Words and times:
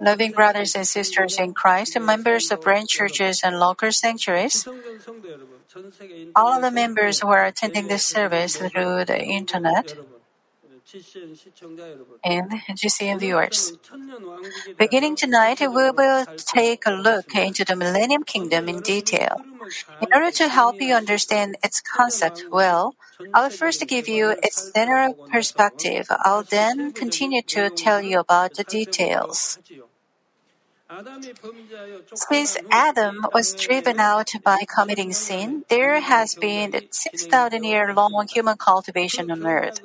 Loving 0.00 0.32
brothers 0.32 0.74
and 0.74 0.86
sisters 0.86 1.38
in 1.38 1.52
Christ, 1.54 1.98
members 2.00 2.50
of 2.50 2.60
branch 2.60 2.90
churches 2.90 3.42
and 3.44 3.58
local 3.58 3.92
sanctuaries, 3.92 4.66
all 6.34 6.52
of 6.52 6.62
the 6.62 6.70
members 6.70 7.20
who 7.20 7.28
are 7.28 7.44
attending 7.44 7.88
this 7.88 8.06
service 8.06 8.56
through 8.56 9.04
the 9.04 9.22
internet, 9.22 9.94
and 12.24 12.50
GCN 12.76 13.20
viewers. 13.20 13.72
Beginning 14.78 15.16
tonight, 15.16 15.60
we 15.60 15.66
will 15.90 16.26
take 16.36 16.86
a 16.86 16.90
look 16.92 17.34
into 17.34 17.64
the 17.64 17.74
Millennium 17.76 18.22
Kingdom 18.24 18.68
in 18.68 18.80
detail. 18.82 19.42
In 20.00 20.08
order 20.14 20.30
to 20.32 20.48
help 20.48 20.76
you 20.80 20.94
understand 20.94 21.56
its 21.64 21.80
concept 21.80 22.44
well, 22.50 22.94
I'll 23.34 23.50
first 23.50 23.84
give 23.88 24.08
you 24.08 24.36
its 24.42 24.70
general 24.74 25.14
perspective. 25.30 26.06
I'll 26.20 26.44
then 26.44 26.92
continue 26.92 27.42
to 27.48 27.70
tell 27.70 28.02
you 28.02 28.20
about 28.20 28.54
the 28.54 28.64
details. 28.64 29.58
Since 32.14 32.56
Adam 32.70 33.24
was 33.32 33.54
driven 33.54 33.98
out 33.98 34.32
by 34.44 34.64
committing 34.68 35.12
sin, 35.12 35.64
there 35.68 36.00
has 36.00 36.34
been 36.34 36.80
6,000 36.90 37.64
year 37.64 37.94
long 37.94 38.26
human 38.30 38.56
cultivation 38.56 39.30
on 39.30 39.46
earth. 39.46 39.80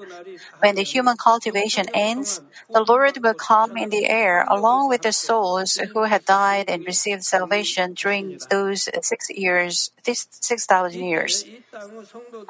When 0.59 0.76
the 0.76 0.84
human 0.84 1.16
cultivation 1.17 1.85
ends, 1.93 2.41
the 2.73 2.84
Lord 2.84 3.17
will 3.23 3.34
come 3.34 3.77
in 3.77 3.90
the 3.90 4.07
air 4.07 4.45
along 4.49 4.90
with 4.90 5.02
the 5.04 5.13
souls 5.13 5.80
who 5.93 6.04
had 6.04 6.26
died 6.26 6.70
and 6.70 6.85
received 6.85 7.23
salvation 7.23 7.93
during 7.93 8.40
those 8.49 8.90
six 9.02 9.29
years, 9.29 9.91
6,000 10.16 11.04
years. 11.04 11.45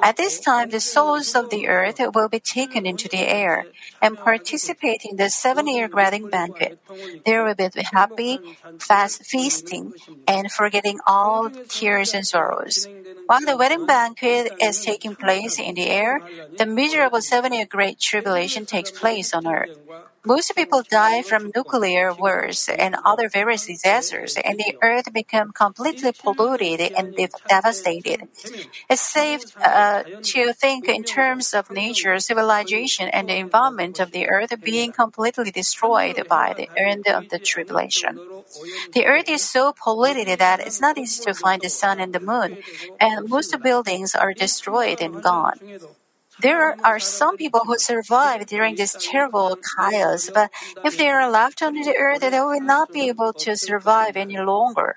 At 0.00 0.16
this 0.16 0.40
time, 0.40 0.70
the 0.70 0.80
souls 0.80 1.34
of 1.34 1.50
the 1.50 1.68
earth 1.68 2.00
will 2.14 2.28
be 2.28 2.40
taken 2.40 2.86
into 2.86 3.08
the 3.08 3.20
air 3.20 3.66
and 4.00 4.18
participate 4.18 5.04
in 5.04 5.16
the 5.16 5.30
seven 5.30 5.66
year 5.66 5.88
wedding 5.92 6.28
banquet. 6.28 6.78
There 7.24 7.44
will 7.44 7.54
be 7.54 7.68
happy, 7.92 8.40
fast 8.78 9.24
feasting, 9.24 9.92
and 10.26 10.50
forgetting 10.50 11.00
all 11.06 11.50
tears 11.68 12.14
and 12.14 12.26
sorrows. 12.26 12.88
While 13.26 13.46
the 13.46 13.56
wedding 13.56 13.86
banquet 13.86 14.52
is 14.60 14.84
taking 14.84 15.14
place 15.14 15.58
in 15.58 15.74
the 15.74 15.86
air, 15.86 16.20
the 16.58 16.66
miserable 16.66 17.20
seven 17.20 17.52
year 17.52 17.66
great 17.66 18.00
tribulation 18.00 18.66
takes 18.66 18.90
place 18.90 19.32
on 19.32 19.46
earth. 19.46 19.78
Most 20.24 20.52
people 20.54 20.82
die 20.82 21.22
from 21.22 21.50
nuclear 21.54 22.12
wars 22.14 22.68
and 22.78 22.96
other 23.04 23.28
various 23.28 23.66
disasters, 23.66 24.36
and 24.44 24.58
the 24.58 24.74
earth 24.82 25.12
become 25.12 25.50
completely 25.52 26.12
polluted 26.12 26.90
and 26.96 27.16
devastated. 27.48 28.20
It's 28.90 29.02
safe 29.02 29.42
uh, 29.64 30.04
to 30.32 30.52
think 30.54 30.88
in 30.88 31.04
terms 31.04 31.54
of 31.54 31.70
nature, 31.70 32.18
civilization, 32.20 33.08
and 33.08 33.28
the 33.28 33.36
environment 33.36 33.98
of 34.00 34.12
the 34.12 34.28
earth 34.28 34.52
being 34.62 34.92
completely 34.92 35.50
destroyed 35.50 36.22
by 36.28 36.54
the 36.56 36.70
end 36.76 37.06
of 37.08 37.28
the 37.28 37.38
tribulation. 37.40 38.22
The 38.92 39.06
earth 39.06 39.28
is 39.28 39.42
so 39.42 39.72
polluted 39.72 40.28
that 40.38 40.60
it's 40.60 40.80
not 40.80 40.98
easy 40.98 41.20
to 41.24 41.34
find 41.34 41.62
the 41.62 41.70
sun 41.70 42.00
and 42.00 42.14
the 42.14 42.20
moon, 42.20 42.58
and 43.00 43.28
most 43.28 43.54
buildings 43.62 44.14
are 44.14 44.34
destroyed 44.34 45.00
and 45.00 45.22
gone. 45.22 45.60
There 46.40 46.76
are 46.84 46.98
some 46.98 47.36
people 47.36 47.60
who 47.66 47.78
survive 47.78 48.46
during 48.46 48.74
this 48.74 48.96
terrible 48.96 49.56
chaos, 49.76 50.28
but 50.32 50.50
if 50.82 50.96
they 50.96 51.08
are 51.08 51.30
left 51.30 51.62
on 51.62 51.74
the 51.74 51.94
earth, 51.96 52.20
they 52.20 52.30
will 52.40 52.60
not 52.60 52.90
be 52.90 53.08
able 53.08 53.32
to 53.34 53.56
survive 53.56 54.16
any 54.16 54.38
longer. 54.38 54.96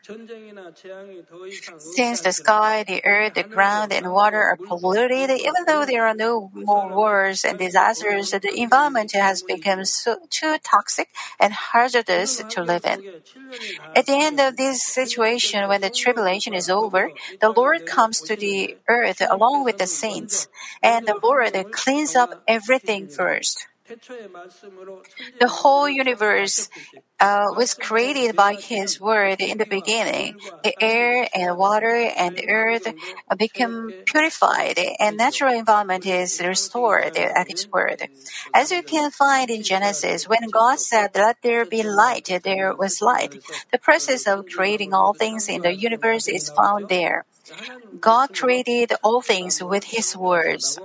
Since 1.77 2.22
the 2.22 2.31
sky, 2.31 2.83
the 2.83 3.03
earth, 3.05 3.33
the 3.33 3.44
ground, 3.44 3.91
and 3.91 4.11
water 4.11 4.41
are 4.41 4.59
polluted, 4.67 5.30
even 5.30 5.66
though 5.66 5.85
there 5.85 6.05
are 6.05 6.13
no 6.13 6.52
more 6.53 6.88
wars 6.89 7.44
and 7.44 7.57
disasters, 7.57 8.30
the 8.31 8.52
environment 8.55 9.11
has 9.13 9.41
become 9.44 9.85
so, 9.85 10.17
too 10.30 10.57
toxic 10.63 11.09
and 11.39 11.53
hazardous 11.53 12.41
to 12.50 12.63
live 12.63 12.85
in. 12.85 13.03
At 13.95 14.05
the 14.05 14.13
end 14.17 14.39
of 14.39 14.55
this 14.57 14.83
situation, 14.83 15.67
when 15.67 15.81
the 15.81 15.89
tribulation 15.89 16.53
is 16.53 16.69
over, 16.69 17.11
the 17.39 17.50
Lord 17.55 17.85
comes 17.85 18.22
to 18.23 18.35
the 18.35 18.75
earth 18.88 19.22
along 19.29 19.63
with 19.63 19.78
the 19.78 19.88
saints, 19.88 20.47
and 20.81 21.07
the 21.07 21.18
Lord 21.23 21.32
cleans 21.71 22.16
up 22.16 22.35
everything 22.47 23.07
first. 23.07 23.67
The 25.39 25.47
whole 25.47 25.89
universe 25.89 26.69
uh, 27.19 27.47
was 27.55 27.73
created 27.73 28.35
by 28.35 28.55
His 28.55 28.99
Word 28.99 29.41
in 29.41 29.57
the 29.57 29.66
beginning. 29.66 30.35
The 30.63 30.73
air 30.81 31.27
and 31.33 31.57
water 31.57 31.95
and 32.17 32.35
the 32.35 32.47
earth 32.49 32.88
become 33.38 33.94
purified, 34.05 34.79
and 34.99 35.17
natural 35.17 35.53
environment 35.53 36.05
is 36.05 36.39
restored 36.39 37.16
at 37.17 37.47
His 37.47 37.67
Word. 37.71 38.09
As 38.53 38.71
you 38.71 38.83
can 38.83 39.11
find 39.11 39.50
in 39.50 39.63
Genesis, 39.63 40.27
when 40.27 40.50
God 40.50 40.79
said, 40.79 41.11
"Let 41.15 41.38
there 41.41 41.65
be 41.65 41.83
light," 41.83 42.29
there 42.44 42.73
was 42.75 43.01
light. 43.01 43.35
The 43.71 43.77
process 43.79 44.27
of 44.27 44.45
creating 44.45 44.94
all 44.94 45.13
things 45.13 45.50
in 45.50 45.61
the 45.61 45.75
universe 45.75 46.27
is 46.27 46.50
found 46.50 46.88
there. 46.89 47.25
God 48.00 48.33
created 48.33 48.94
all 49.03 49.21
things 49.21 49.61
with 49.61 49.85
His 49.85 50.15
words. 50.15 50.79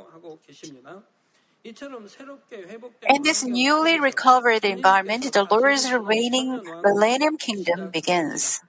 In 3.09 3.22
this 3.22 3.44
newly 3.44 4.00
recovered 4.00 4.64
environment, 4.64 5.32
the 5.32 5.47
Lord's 5.50 5.92
reigning 5.92 6.62
millennium 6.82 7.36
kingdom 7.36 7.91
begins. 7.91 8.60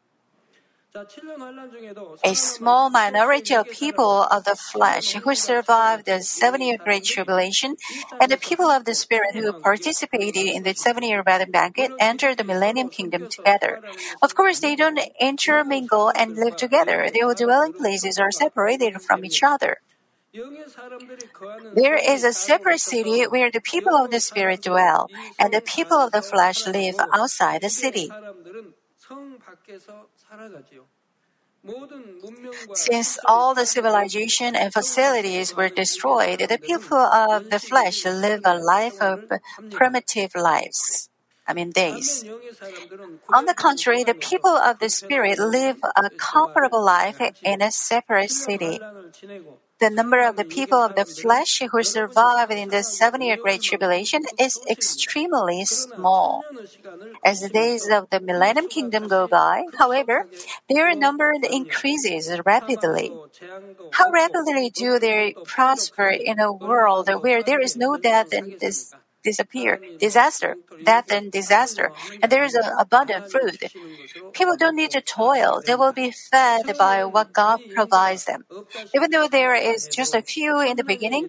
A 2.23 2.33
small 2.33 2.89
minority 2.89 3.55
of 3.55 3.69
people 3.69 4.23
of 4.23 4.43
the 4.43 4.55
flesh 4.55 5.13
who 5.13 5.35
survived 5.35 6.05
the 6.05 6.21
seven 6.21 6.61
year 6.61 6.77
great 6.77 7.05
tribulation 7.05 7.75
and 8.19 8.31
the 8.31 8.37
people 8.37 8.69
of 8.69 8.85
the 8.85 8.95
spirit 8.95 9.35
who 9.35 9.53
participated 9.53 10.47
in 10.47 10.63
the 10.63 10.73
seven 10.73 11.03
year 11.03 11.23
wedding 11.25 11.51
banquet 11.51 11.91
enter 11.99 12.33
the 12.33 12.43
millennium 12.43 12.89
kingdom 12.89 13.27
together. 13.29 13.79
Of 14.21 14.35
course, 14.35 14.59
they 14.59 14.75
don't 14.75 14.99
intermingle 15.21 16.11
and 16.15 16.35
live 16.35 16.55
together. 16.55 17.09
Their 17.13 17.33
dwelling 17.35 17.73
places 17.73 18.17
are 18.17 18.31
separated 18.31 19.01
from 19.01 19.23
each 19.23 19.43
other. 19.43 19.77
There 20.31 21.97
is 21.97 22.23
a 22.23 22.33
separate 22.33 22.79
city 22.79 23.23
where 23.23 23.49
the 23.49 23.61
people 23.61 23.95
of 23.95 24.11
the 24.11 24.19
Spirit 24.19 24.61
dwell, 24.61 25.09
and 25.39 25.53
the 25.53 25.61
people 25.61 25.97
of 25.97 26.11
the 26.11 26.21
flesh 26.21 26.67
live 26.67 26.95
outside 27.13 27.61
the 27.61 27.69
city. 27.69 28.11
Since 32.73 33.19
all 33.25 33.53
the 33.53 33.65
civilization 33.65 34.55
and 34.55 34.71
facilities 34.71 35.55
were 35.55 35.69
destroyed, 35.69 36.39
the 36.47 36.59
people 36.59 36.97
of 36.97 37.49
the 37.49 37.59
flesh 37.59 38.05
live 38.05 38.41
a 38.45 38.57
life 38.57 39.01
of 39.01 39.25
primitive 39.71 40.35
lives. 40.35 41.09
I 41.47 41.53
mean, 41.53 41.71
days. 41.71 42.23
On 43.33 43.45
the 43.45 43.55
contrary, 43.55 44.03
the 44.03 44.13
people 44.13 44.55
of 44.55 44.77
the 44.77 44.89
Spirit 44.89 45.39
live 45.39 45.77
a 45.97 46.09
comfortable 46.11 46.85
life 46.85 47.19
in 47.43 47.61
a 47.61 47.71
separate 47.71 48.29
city. 48.29 48.79
The 49.79 49.89
number 49.89 50.21
of 50.27 50.35
the 50.35 50.43
people 50.43 50.77
of 50.77 50.95
the 50.95 51.05
flesh 51.05 51.61
who 51.71 51.83
survived 51.83 52.51
in 52.51 52.69
the 52.69 52.83
seven 52.83 53.21
year 53.21 53.37
Great 53.37 53.61
Tribulation 53.61 54.23
is 54.37 54.59
extremely 54.69 55.63
small. 55.63 56.43
As 57.23 57.39
the 57.39 57.49
days 57.49 57.87
of 57.87 58.09
the 58.09 58.19
Millennium 58.19 58.67
Kingdom 58.67 59.07
go 59.07 59.27
by, 59.27 59.63
however, 59.77 60.27
their 60.67 60.93
number 60.95 61.33
increases 61.49 62.29
rapidly. 62.45 63.13
How 63.93 64.09
rapidly 64.11 64.69
do 64.69 64.99
they 64.99 65.35
prosper 65.45 66.09
in 66.09 66.39
a 66.39 66.51
world 66.51 67.09
where 67.21 67.41
there 67.41 67.61
is 67.61 67.77
no 67.77 67.95
death 67.97 68.33
and 68.33 68.59
disappear, 69.23 69.81
disaster, 69.99 70.57
death 70.83 71.11
and 71.11 71.31
disaster, 71.31 71.91
and 72.21 72.31
there 72.31 72.43
is 72.43 72.55
an 72.55 72.71
abundant 72.79 73.25
food. 73.27 73.69
People 74.33 74.55
don't 74.57 74.75
need 74.75 74.91
to 74.91 75.01
toil. 75.01 75.61
They 75.65 75.75
will 75.75 75.93
be 75.93 76.11
fed 76.11 76.75
by 76.77 77.05
what 77.05 77.33
God 77.33 77.61
provides 77.69 78.25
them. 78.25 78.45
Even 78.95 79.11
though 79.11 79.27
there 79.27 79.55
is 79.55 79.87
just 79.87 80.13
a 80.15 80.21
few 80.21 80.59
in 80.61 80.77
the 80.77 80.83
beginning, 80.83 81.27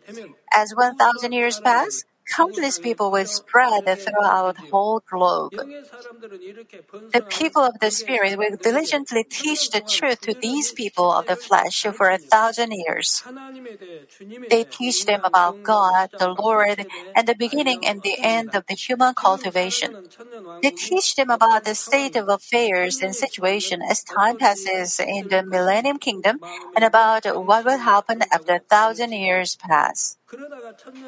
as 0.52 0.72
1,000 0.76 1.32
years 1.32 1.60
pass, 1.60 2.04
countless 2.34 2.78
people 2.78 3.10
will 3.10 3.26
spread 3.26 3.84
throughout 3.98 4.56
the 4.56 4.62
whole 4.70 5.02
globe. 5.08 5.54
The 7.12 7.22
people 7.22 7.62
of 7.62 7.78
the 7.80 7.92
Spirit 7.92 8.36
will 8.36 8.56
diligently 8.60 9.24
teach 9.30 9.70
the 9.70 9.80
truth 9.80 10.22
to 10.22 10.34
these 10.40 10.72
people 10.72 11.12
of 11.12 11.26
the 11.26 11.36
flesh 11.36 11.82
for 11.94 12.10
a 12.10 12.18
thousand 12.18 12.72
years. 12.72 13.22
They 14.50 14.64
teach 14.64 15.04
them 15.06 15.20
about 15.24 15.62
God, 15.62 16.10
the 16.18 16.28
Lord, 16.28 16.84
and 17.14 17.26
the 17.26 17.34
beginning 17.34 17.86
and 17.86 18.02
the 18.02 18.18
end 18.22 18.54
of 18.54 18.66
the 18.68 18.74
human 18.74 19.14
cultivation. 19.14 19.96
They 20.62 20.72
teach 20.72 21.16
them 21.16 21.30
about 21.30 21.64
the 21.64 21.74
state 21.74 22.16
of 22.16 22.28
affairs 22.28 23.00
and 23.02 23.16
situation 23.16 23.82
as 23.82 24.04
time 24.04 24.36
passes 24.38 25.00
in 25.00 25.28
the 25.28 25.44
Millennium 25.44 25.98
Kingdom 25.98 26.40
and 26.76 26.84
about 26.84 27.24
what 27.46 27.64
will 27.64 27.78
happen 27.78 28.22
after 28.32 28.54
a 28.56 28.60
thousand 28.60 29.12
years 29.12 29.56
pass. 29.56 30.16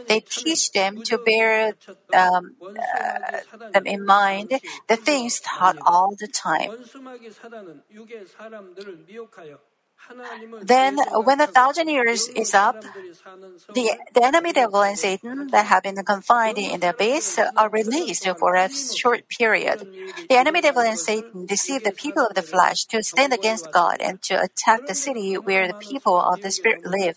They 0.08 0.20
teach 0.20 0.72
them 0.72 1.02
to 1.02 1.18
bear 1.18 1.74
um, 2.12 2.56
uh, 2.60 3.38
them 3.72 3.86
in 3.86 4.04
mind 4.04 4.60
the 4.88 4.96
things 4.96 5.40
taught 5.40 5.78
all 5.84 6.14
the 6.18 6.28
time. 6.28 6.70
Then, 10.62 10.98
when 11.24 11.38
the 11.38 11.46
thousand 11.46 11.88
years 11.88 12.28
is 12.36 12.54
up, 12.54 12.84
the, 13.74 13.96
the 14.14 14.24
enemy 14.24 14.52
devil 14.52 14.82
and 14.82 14.98
Satan 14.98 15.48
that 15.50 15.66
have 15.66 15.82
been 15.82 15.96
confined 16.04 16.58
in 16.58 16.80
the 16.80 16.90
abyss 16.90 17.38
are 17.56 17.70
released 17.70 18.28
for 18.38 18.54
a 18.54 18.68
short 18.68 19.28
period. 19.28 19.88
The 20.28 20.36
enemy 20.36 20.60
devil 20.60 20.82
and 20.82 20.98
Satan 20.98 21.46
deceive 21.46 21.82
the 21.82 21.92
people 21.92 22.26
of 22.26 22.34
the 22.34 22.42
flesh 22.42 22.84
to 22.86 23.02
stand 23.02 23.32
against 23.32 23.72
God 23.72 23.96
and 24.00 24.20
to 24.22 24.42
attack 24.42 24.86
the 24.86 24.94
city 24.94 25.34
where 25.34 25.66
the 25.66 25.74
people 25.74 26.20
of 26.20 26.40
the 26.40 26.50
Spirit 26.50 26.80
live. 26.84 27.16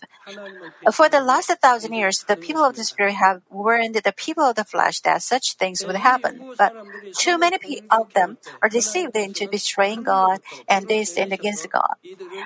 Uh, 0.84 0.90
for 0.90 1.08
the 1.08 1.20
last 1.20 1.50
thousand 1.62 1.92
years, 1.92 2.24
the 2.24 2.36
people 2.36 2.64
of 2.64 2.76
the 2.76 2.84
Spirit 2.84 3.14
have 3.14 3.42
warned 3.50 3.94
the 3.96 4.12
people 4.12 4.44
of 4.44 4.56
the 4.56 4.64
flesh 4.64 5.00
that 5.00 5.22
such 5.22 5.54
things 5.54 5.84
would 5.86 5.96
happen. 5.96 6.44
But 6.58 6.72
too 7.16 7.38
many 7.38 7.58
of 7.90 8.12
them 8.14 8.38
are 8.62 8.68
deceived 8.68 9.16
into 9.16 9.48
betraying 9.48 10.02
God 10.02 10.40
and 10.68 10.88
they 10.88 11.04
stand 11.04 11.32
against 11.32 11.70
God. 11.70 11.96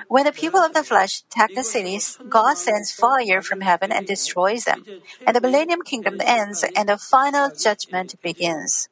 When 0.07 0.30
the 0.31 0.39
people 0.39 0.59
of 0.61 0.73
the 0.73 0.83
flesh 0.83 1.23
attack 1.29 1.53
the 1.53 1.63
cities, 1.63 2.17
God 2.29 2.57
sends 2.57 2.91
fire 2.91 3.41
from 3.41 3.61
heaven 3.61 3.91
and 3.91 4.07
destroys 4.07 4.63
them. 4.63 4.85
And 5.25 5.35
the 5.35 5.41
millennium 5.41 5.81
kingdom 5.81 6.21
ends 6.23 6.63
and 6.75 6.89
the 6.89 6.97
final 6.97 7.51
judgment 7.51 8.15
begins. 8.21 8.89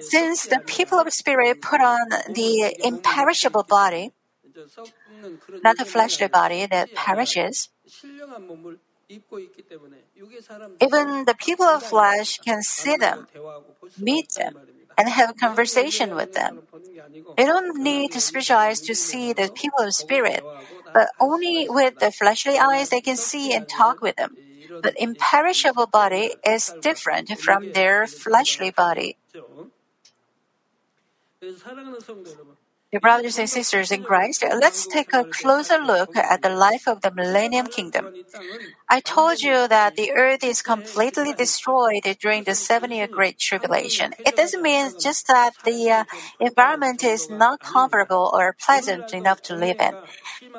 Since 0.00 0.46
the 0.46 0.60
people 0.66 0.98
of 0.98 1.12
spirit 1.12 1.60
put 1.60 1.80
on 1.80 2.08
the 2.32 2.74
imperishable 2.82 3.64
body, 3.64 4.12
not 5.62 5.76
the 5.76 5.84
fleshly 5.84 6.28
body 6.28 6.66
that 6.66 6.94
perishes, 6.94 7.68
even 10.80 11.24
the 11.24 11.36
people 11.38 11.66
of 11.66 11.82
flesh 11.82 12.38
can 12.38 12.62
see 12.62 12.96
them, 12.96 13.26
meet 13.98 14.30
them, 14.38 14.56
and 14.96 15.08
have 15.08 15.30
a 15.30 15.34
conversation 15.34 16.14
with 16.14 16.32
them. 16.32 16.62
They 17.36 17.46
don't 17.46 17.82
need 17.82 18.12
spiritual 18.14 18.56
eyes 18.56 18.80
to 18.82 18.94
see 18.94 19.32
the 19.32 19.50
people 19.54 19.84
of 19.84 19.94
spirit, 19.94 20.42
but 20.92 21.08
only 21.20 21.66
with 21.68 21.98
the 21.98 22.12
fleshly 22.12 22.58
eyes 22.58 22.90
they 22.90 23.00
can 23.00 23.16
see 23.16 23.52
and 23.52 23.68
talk 23.68 24.00
with 24.00 24.16
them. 24.16 24.36
But 24.82 24.94
imperishable 24.98 25.86
body 25.86 26.34
is 26.46 26.74
different 26.80 27.30
from 27.38 27.72
their 27.72 28.06
fleshly 28.06 28.70
body. 28.70 29.16
Dear 32.92 33.00
brothers 33.00 33.38
and 33.38 33.50
sisters 33.50 33.90
in 33.90 34.04
Christ, 34.04 34.44
let's 34.44 34.86
take 34.86 35.12
a 35.12 35.24
closer 35.24 35.78
look 35.78 36.16
at 36.16 36.42
the 36.42 36.48
life 36.48 36.86
of 36.86 37.00
the 37.00 37.10
Millennium 37.10 37.66
Kingdom. 37.66 38.14
I 38.94 39.00
told 39.00 39.42
you 39.42 39.66
that 39.68 39.96
the 39.96 40.12
earth 40.12 40.44
is 40.44 40.62
completely 40.62 41.32
destroyed 41.34 42.04
during 42.20 42.44
the 42.44 42.54
seven 42.54 42.90
year 42.92 43.08
Great 43.08 43.38
Tribulation. 43.38 44.12
It 44.24 44.36
doesn't 44.36 44.62
mean 44.62 44.92
just 45.00 45.26
that 45.26 45.54
the 45.64 45.90
uh, 45.90 46.04
environment 46.38 47.02
is 47.02 47.28
not 47.28 47.60
comfortable 47.62 48.30
or 48.32 48.54
pleasant 48.64 49.12
enough 49.12 49.40
to 49.42 49.54
live 49.56 49.76
in. 49.80 49.98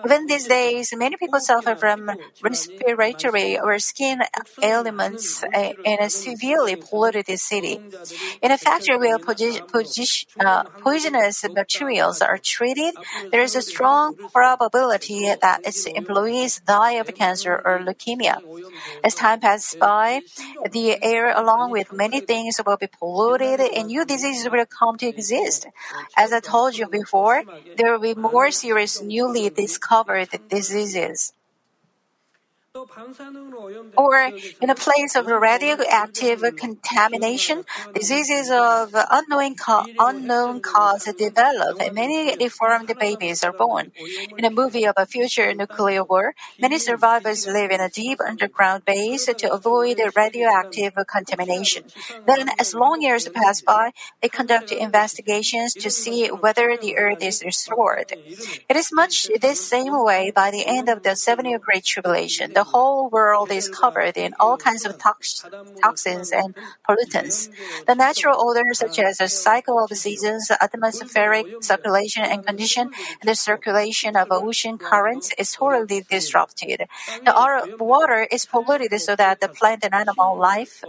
Even 0.05 0.27
these 0.27 0.47
days, 0.47 0.93
many 0.95 1.17
people 1.17 1.39
suffer 1.39 1.75
from 1.75 2.11
respiratory 2.41 3.59
or 3.59 3.79
skin 3.79 4.19
ailments 4.61 5.43
uh, 5.53 5.71
in 5.83 5.97
a 6.01 6.09
severely 6.09 6.75
polluted 6.75 7.27
city. 7.39 7.81
In 8.41 8.51
a 8.51 8.57
factory 8.57 8.97
where 8.97 9.17
uh, 10.45 10.63
poisonous 10.83 11.45
materials 11.53 12.21
are 12.21 12.37
treated, 12.43 12.95
there 13.31 13.41
is 13.41 13.55
a 13.55 13.61
strong 13.61 14.15
probability 14.33 15.33
that 15.41 15.61
its 15.63 15.85
employees 15.95 16.61
die 16.67 16.93
of 16.93 17.07
cancer 17.17 17.61
or 17.63 17.79
leukemia. 17.79 18.24
As 19.03 19.15
time 19.15 19.39
passes 19.39 19.75
by, 19.75 20.21
the 20.71 20.97
air 21.03 21.31
along 21.35 21.71
with 21.71 21.91
many 21.91 22.21
things 22.21 22.59
will 22.65 22.77
be 22.77 22.87
polluted 22.87 23.59
and 23.59 23.87
new 23.87 24.05
diseases 24.05 24.49
will 24.51 24.65
come 24.65 24.97
to 24.97 25.07
exist. 25.07 25.67
As 26.15 26.31
I 26.33 26.39
told 26.39 26.77
you 26.77 26.87
before, 26.87 27.43
there 27.75 27.91
will 27.91 27.99
be 27.99 28.15
more 28.15 28.51
serious 28.51 29.01
newly 29.01 29.49
discovered 29.49 30.29
diseases. 30.49 31.33
Or 33.97 34.33
in 34.61 34.69
a 34.69 34.75
place 34.75 35.15
of 35.15 35.25
radioactive 35.27 36.41
contamination, 36.57 37.63
diseases 37.93 38.49
of 38.51 38.89
unknown, 39.09 39.55
co- 39.55 39.85
unknown 39.97 40.59
cause 40.59 41.05
develop 41.17 41.77
and 41.79 41.95
many 41.95 42.35
deformed 42.35 42.93
babies 42.99 43.41
are 43.45 43.53
born. 43.53 43.93
In 44.37 44.43
a 44.43 44.51
movie 44.51 44.85
of 44.85 44.95
a 44.97 45.05
future 45.05 45.53
nuclear 45.53 46.03
war, 46.03 46.33
many 46.59 46.77
survivors 46.77 47.47
live 47.47 47.71
in 47.71 47.79
a 47.79 47.89
deep 47.89 48.19
underground 48.19 48.83
base 48.83 49.25
to 49.25 49.53
avoid 49.53 49.97
radioactive 50.13 50.93
contamination. 51.09 51.83
Then, 52.27 52.49
as 52.59 52.73
long 52.73 53.01
years 53.01 53.29
pass 53.33 53.61
by, 53.61 53.91
they 54.21 54.27
conduct 54.27 54.73
investigations 54.73 55.73
to 55.75 55.89
see 55.89 56.27
whether 56.27 56.77
the 56.77 56.97
earth 56.97 57.21
is 57.21 57.41
restored. 57.45 58.11
It 58.69 58.75
is 58.75 58.91
much 58.91 59.27
this 59.41 59.59
same 59.61 59.93
way 60.03 60.31
by 60.35 60.51
the 60.51 60.65
end 60.65 60.89
of 60.89 61.03
the 61.03 61.15
seven 61.15 61.45
year 61.45 61.59
Great 61.59 61.85
Tribulation. 61.85 62.53
The 62.53 62.64
whole 62.71 63.09
world 63.09 63.51
is 63.51 63.69
covered 63.69 64.17
in 64.17 64.33
all 64.39 64.57
kinds 64.57 64.85
of 64.85 64.97
tox- 64.97 65.45
toxins 65.83 66.31
and 66.31 66.55
pollutants. 66.87 67.49
The 67.87 67.95
natural 67.95 68.39
orders 68.39 68.79
such 68.79 68.97
as 68.99 69.17
the 69.17 69.27
cycle 69.29 69.83
of 69.83 69.95
seasons, 69.97 70.49
atmospheric 70.61 71.47
circulation 71.61 72.23
and 72.23 72.45
condition, 72.45 72.89
and 73.21 73.27
the 73.29 73.35
circulation 73.35 74.15
of 74.15 74.27
ocean 74.31 74.77
currents 74.77 75.31
is 75.37 75.51
totally 75.51 76.05
disrupted. 76.09 76.85
The 77.25 77.67
water 77.79 78.27
is 78.31 78.45
polluted 78.45 78.91
so 79.01 79.15
that 79.15 79.39
the 79.41 79.49
plant 79.49 79.83
and 79.83 79.93
animal 79.93 80.37
life 80.39 80.83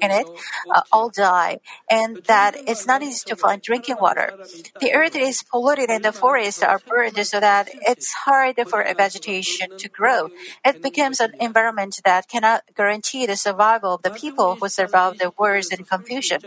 in 0.00 0.10
it 0.10 0.30
uh, 0.74 0.82
all 0.92 1.10
die, 1.10 1.58
and 1.88 2.18
that 2.26 2.56
it's 2.66 2.86
not 2.86 3.02
easy 3.02 3.22
to 3.26 3.36
find 3.36 3.62
drinking 3.62 3.96
water. 4.00 4.32
The 4.80 4.92
earth 4.92 5.14
is 5.14 5.42
polluted 5.44 5.90
and 5.90 6.04
the 6.04 6.12
forests 6.12 6.62
are 6.62 6.82
burned 6.88 7.24
so 7.26 7.40
that 7.40 7.68
it's 7.82 8.12
hard 8.24 8.56
for 8.68 8.84
vegetation 8.96 9.68
to 9.78 9.88
grow. 9.88 10.30
It 10.64 10.80
becomes 10.82 11.20
an 11.22 11.32
environment 11.40 12.00
that 12.04 12.28
cannot 12.28 12.64
guarantee 12.76 13.26
the 13.26 13.36
survival 13.36 13.94
of 13.94 14.02
the 14.02 14.12
people 14.12 14.58
who 14.60 14.68
survive 14.68 15.18
the 15.18 15.32
wars 15.38 15.70
and 15.70 15.88
confusion. 15.88 16.42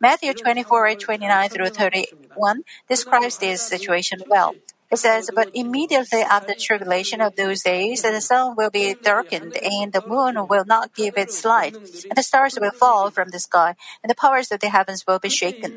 Matthew 0.00 0.34
24, 0.34 0.96
29 0.96 1.50
through 1.50 1.70
31 1.70 2.62
describes 2.88 3.38
this 3.38 3.62
situation 3.62 4.24
well. 4.28 4.56
It 4.90 4.98
says, 4.98 5.30
But 5.34 5.48
immediately 5.52 6.20
after 6.20 6.52
the 6.52 6.56
tribulation 6.60 7.20
of 7.20 7.34
those 7.34 7.62
days, 7.62 8.02
the 8.02 8.20
sun 8.20 8.54
will 8.56 8.70
be 8.70 8.96
darkened, 9.02 9.56
and 9.62 9.92
the 9.92 10.02
moon 10.06 10.46
will 10.48 10.64
not 10.64 10.94
give 10.94 11.14
its 11.16 11.44
light, 11.44 11.76
and 12.08 12.16
the 12.16 12.22
stars 12.22 12.56
will 12.60 12.70
fall 12.70 13.10
from 13.10 13.30
the 13.30 13.40
sky, 13.40 13.74
and 14.02 14.10
the 14.10 14.14
powers 14.14 14.50
of 14.52 14.60
the 14.60 14.68
heavens 14.68 15.04
will 15.06 15.18
be 15.18 15.28
shaken. 15.28 15.76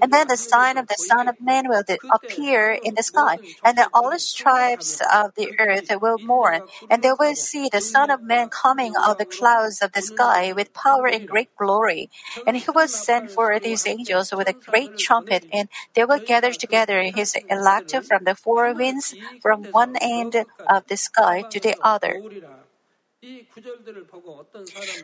And 0.00 0.12
then 0.12 0.26
the 0.28 0.36
sign 0.36 0.76
of 0.76 0.88
the 0.88 0.96
Son 0.98 1.28
of 1.28 1.36
Man 1.40 1.68
will 1.68 1.84
appear 2.10 2.78
in 2.82 2.94
the 2.94 3.02
sky, 3.02 3.38
and 3.64 3.78
then 3.78 3.86
all 3.94 4.10
the 4.10 4.22
tribes 4.34 5.00
of 5.12 5.34
the 5.36 5.52
earth 5.58 5.86
will 6.00 6.18
mourn, 6.18 6.62
and 6.90 7.02
they 7.02 7.12
will 7.18 7.34
see 7.36 7.68
the 7.70 7.80
Son 7.80 8.10
of 8.10 8.22
Man 8.22 8.48
coming 8.48 8.94
out 8.98 9.12
of 9.12 9.18
the 9.18 9.26
clouds 9.26 9.80
of 9.82 9.92
the 9.92 10.02
sky 10.02 10.52
with 10.52 10.72
power 10.72 11.06
and 11.06 11.28
great 11.28 11.50
glory. 11.56 12.10
And 12.46 12.56
he 12.56 12.64
will 12.74 12.88
send 12.88 13.30
forth 13.30 13.64
his 13.64 13.86
angels 13.86 14.32
with 14.32 14.48
a 14.48 14.54
great 14.70 14.96
trumpet, 14.96 15.46
and 15.52 15.68
they 15.94 16.04
will 16.04 16.20
gather 16.24 16.52
together 16.52 17.02
his 17.02 17.34
elect 17.48 17.94
from 18.06 18.24
the 18.24 18.34
four 18.48 18.72
winds 18.72 19.12
from 19.44 19.64
one 19.76 19.92
end 20.00 20.32
of 20.68 20.86
the 20.88 20.96
sky 20.96 21.44
to 21.52 21.60
the 21.60 21.76
other. 21.84 22.24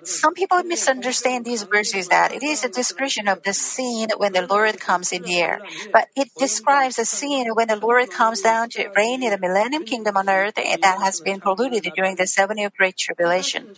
Some 0.04 0.34
people 0.34 0.62
misunderstand 0.62 1.44
these 1.44 1.64
verses 1.64 2.08
that 2.08 2.32
it 2.32 2.42
is 2.42 2.64
a 2.64 2.68
description 2.68 3.26
of 3.28 3.42
the 3.42 3.52
scene 3.52 4.08
when 4.16 4.32
the 4.32 4.46
Lord 4.46 4.78
comes 4.78 5.12
in 5.12 5.22
the 5.22 5.40
air. 5.40 5.60
But 5.92 6.08
it 6.14 6.30
describes 6.38 6.98
a 6.98 7.04
scene 7.04 7.48
when 7.54 7.68
the 7.68 7.76
Lord 7.76 8.10
comes 8.10 8.40
down 8.40 8.68
to 8.70 8.88
reign 8.96 9.22
in 9.22 9.30
the 9.30 9.38
millennium 9.38 9.84
kingdom 9.84 10.16
on 10.16 10.28
earth 10.28 10.54
that 10.54 10.98
has 11.02 11.20
been 11.20 11.40
polluted 11.40 11.92
during 11.94 12.16
the 12.16 12.26
seven 12.26 12.58
year 12.58 12.70
great 12.76 12.96
tribulation. 12.96 13.68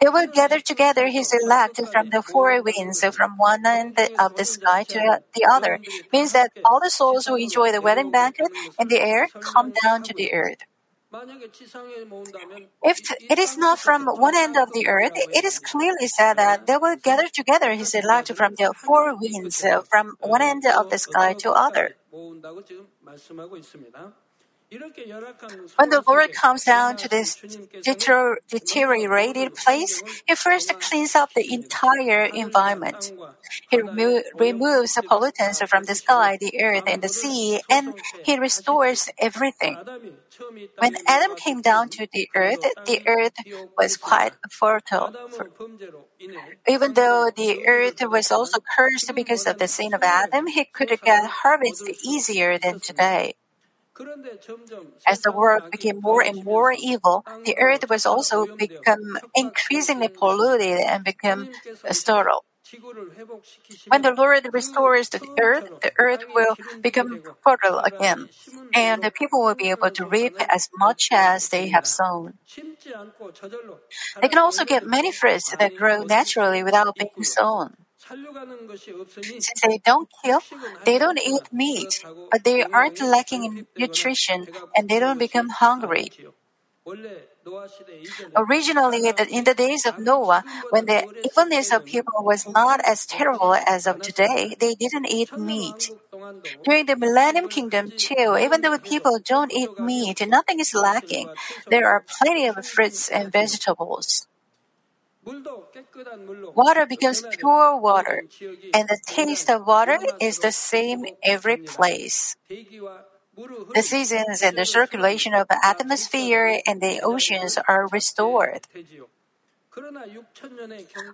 They 0.00 0.08
will 0.08 0.26
gather 0.26 0.60
together 0.60 1.08
his 1.08 1.32
elect 1.32 1.80
from 1.92 2.08
the 2.10 2.22
four 2.22 2.62
winds 2.62 3.04
from 3.14 3.36
one 3.36 3.66
end 3.66 3.98
of 4.18 4.34
the 4.34 4.44
sky 4.46 4.84
to 4.88 5.20
the 5.34 5.48
other. 5.50 5.74
It 5.74 6.12
means 6.12 6.32
that 6.32 6.52
all 6.64 6.80
the 6.80 6.90
souls 6.90 7.26
who 7.26 7.36
enjoy 7.36 7.70
the 7.72 7.82
wedding 7.82 8.10
banquet 8.10 8.48
in 8.78 8.88
the 8.88 9.00
air 9.00 9.28
come 9.40 9.72
down 9.84 10.02
to 10.04 10.14
the 10.16 10.32
earth. 10.32 10.64
If 12.82 13.00
it 13.28 13.38
is 13.38 13.56
not 13.58 13.80
from 13.80 14.06
one 14.06 14.36
end 14.36 14.56
of 14.56 14.72
the 14.72 14.86
earth, 14.86 15.12
it 15.14 15.44
is 15.44 15.58
clearly 15.58 16.06
said 16.06 16.34
that 16.34 16.66
they 16.66 16.76
will 16.76 16.96
gather 16.96 17.28
together 17.28 17.74
his 17.74 17.94
elect 17.94 18.32
from 18.32 18.54
the 18.54 18.72
four 18.76 19.16
winds, 19.16 19.64
uh, 19.64 19.82
from 19.82 20.16
one 20.20 20.42
end 20.42 20.64
of 20.66 20.90
the 20.90 20.98
sky 20.98 21.34
to 21.34 21.50
other. 21.50 21.96
When 25.76 25.88
the 25.90 26.02
Lord 26.06 26.30
comes 26.32 26.64
down 26.64 26.96
to 26.98 27.08
this 27.08 27.38
deteriorated 27.82 29.54
place, 29.54 30.02
He 30.26 30.34
first 30.36 30.72
cleans 30.78 31.14
up 31.16 31.30
the 31.34 31.52
entire 31.52 32.26
environment. 32.26 33.12
He 33.70 33.78
remo- 33.80 34.22
removes 34.38 34.94
the 34.94 35.02
pollutants 35.02 35.66
from 35.68 35.84
the 35.84 35.94
sky, 35.96 36.36
the 36.40 36.60
earth, 36.62 36.84
and 36.86 37.02
the 37.02 37.08
sea, 37.08 37.60
and 37.70 37.94
He 38.22 38.38
restores 38.38 39.08
everything. 39.18 39.78
When 40.78 40.94
Adam 41.06 41.36
came 41.36 41.62
down 41.62 41.90
to 41.90 42.08
the 42.12 42.28
earth, 42.34 42.60
the 42.86 43.00
earth 43.06 43.34
was 43.78 43.96
quite 43.96 44.34
fertile. 44.50 45.14
Even 46.66 46.94
though 46.94 47.30
the 47.34 47.58
earth 47.66 47.96
was 48.00 48.30
also 48.30 48.60
cursed 48.76 49.14
because 49.14 49.46
of 49.46 49.58
the 49.58 49.68
sin 49.68 49.92
of 49.92 50.02
Adam, 50.02 50.46
he 50.46 50.64
could 50.64 50.88
get 51.02 51.24
harvest 51.42 51.88
easier 52.02 52.58
than 52.58 52.80
today. 52.80 53.34
As 55.06 55.20
the 55.20 55.30
world 55.30 55.64
became 55.70 56.00
more 56.00 56.22
and 56.22 56.42
more 56.42 56.72
evil, 56.72 57.26
the 57.44 57.58
earth 57.58 57.84
was 57.90 58.06
also 58.06 58.46
become 58.56 59.18
increasingly 59.34 60.08
polluted 60.08 60.78
and 60.80 61.04
become 61.04 61.48
sterile. 61.90 62.44
When 63.88 64.00
the 64.00 64.12
Lord 64.12 64.48
restores 64.52 65.10
the 65.10 65.20
earth, 65.38 65.64
the 65.82 65.92
earth 65.98 66.20
will 66.34 66.56
become 66.82 67.20
fertile 67.42 67.80
again, 67.80 68.30
and 68.74 69.02
the 69.02 69.10
people 69.10 69.42
will 69.44 69.54
be 69.54 69.68
able 69.70 69.90
to 69.90 70.06
reap 70.06 70.34
as 70.48 70.68
much 70.78 71.08
as 71.12 71.48
they 71.50 71.68
have 71.68 71.86
sown. 71.86 72.38
They 74.22 74.28
can 74.28 74.38
also 74.38 74.64
get 74.64 74.84
many 74.86 75.12
fruits 75.12 75.54
that 75.54 75.74
grow 75.74 76.02
naturally 76.04 76.62
without 76.62 76.96
being 76.96 77.22
sown. 77.22 77.86
Since 79.38 79.60
they 79.62 79.78
don't 79.78 80.08
kill, 80.22 80.40
they 80.84 80.96
don't 80.98 81.18
eat 81.18 81.52
meat, 81.52 82.04
but 82.30 82.44
they 82.44 82.64
aren't 82.72 83.00
lacking 83.00 83.44
in 83.44 83.66
nutrition 83.76 84.46
and 84.76 84.88
they 84.88 85.00
don't 85.00 85.18
become 85.18 85.48
hungry. 85.48 86.12
Originally, 88.36 89.06
in 89.08 89.44
the 89.44 89.54
days 89.54 89.86
of 89.86 89.96
Noah, 89.98 90.44
when 90.70 90.86
the 90.86 91.06
evilness 91.22 91.70
of 91.70 91.84
people 91.84 92.12
was 92.24 92.46
not 92.48 92.80
as 92.84 93.06
terrible 93.06 93.54
as 93.54 93.86
of 93.86 94.00
today, 94.00 94.56
they 94.58 94.74
didn't 94.74 95.06
eat 95.06 95.36
meat. 95.36 95.90
During 96.64 96.86
the 96.86 96.96
Millennium 96.96 97.48
Kingdom, 97.48 97.92
too, 97.96 98.38
even 98.40 98.62
though 98.62 98.78
people 98.78 99.18
don't 99.24 99.52
eat 99.52 99.78
meat, 99.78 100.26
nothing 100.26 100.60
is 100.60 100.74
lacking. 100.74 101.30
There 101.70 101.88
are 101.88 102.04
plenty 102.20 102.46
of 102.46 102.64
fruits 102.66 103.08
and 103.08 103.32
vegetables. 103.32 104.26
Water 106.54 106.86
becomes 106.86 107.22
pure 107.30 107.76
water, 107.76 108.24
and 108.74 108.88
the 108.88 109.00
taste 109.06 109.50
of 109.50 109.66
water 109.66 109.98
is 110.20 110.38
the 110.38 110.52
same 110.52 111.04
every 111.22 111.56
place. 111.56 112.36
The 112.48 113.82
seasons 113.82 114.42
and 114.42 114.56
the 114.56 114.66
circulation 114.66 115.34
of 115.34 115.48
the 115.48 115.58
atmosphere 115.64 116.60
and 116.66 116.80
the 116.80 117.00
oceans 117.00 117.58
are 117.68 117.88
restored. 117.88 118.66